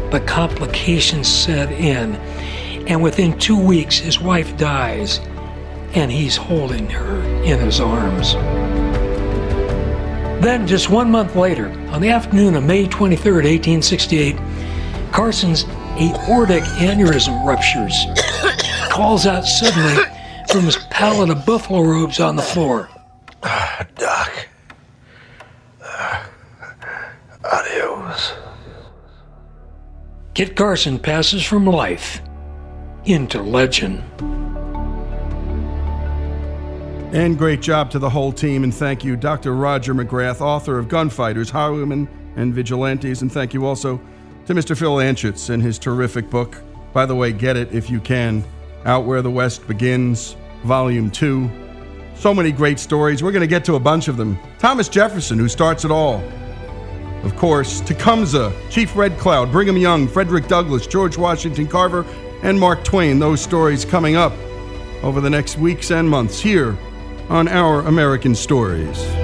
[0.09, 2.15] but complications set in,
[2.87, 5.19] and within two weeks his wife dies,
[5.93, 8.33] and he's holding her in his arms.
[10.43, 14.35] Then, just one month later, on the afternoon of May 23, 1868,
[15.11, 15.65] Carson's
[16.01, 17.95] aortic aneurysm ruptures,
[18.91, 20.03] calls out suddenly
[20.47, 22.89] from his pallet of buffalo robes on the floor.
[23.95, 24.47] Doc.
[27.43, 28.33] Adios.
[30.33, 32.21] Kit Carson passes from life
[33.05, 34.03] into legend.
[37.13, 39.53] And great job to the whole team, and thank you, Dr.
[39.53, 44.01] Roger McGrath, author of Gunfighters, Highwaymen, and Vigilantes, and thank you also
[44.47, 44.75] to Mr.
[44.75, 46.59] Phil Anschutz and his terrific book.
[46.91, 48.43] By the way, get it if you can.
[48.85, 51.49] Out Where the West Begins, Volume 2.
[52.15, 53.21] So many great stories.
[53.21, 54.39] We're going to get to a bunch of them.
[54.59, 56.23] Thomas Jefferson, who starts it all.
[57.23, 62.05] Of course, Tecumseh, Chief Red Cloud, Brigham Young, Frederick Douglass, George Washington Carver,
[62.43, 63.19] and Mark Twain.
[63.19, 64.33] Those stories coming up
[65.01, 66.77] over the next weeks and months here
[67.29, 69.22] on Our American Stories.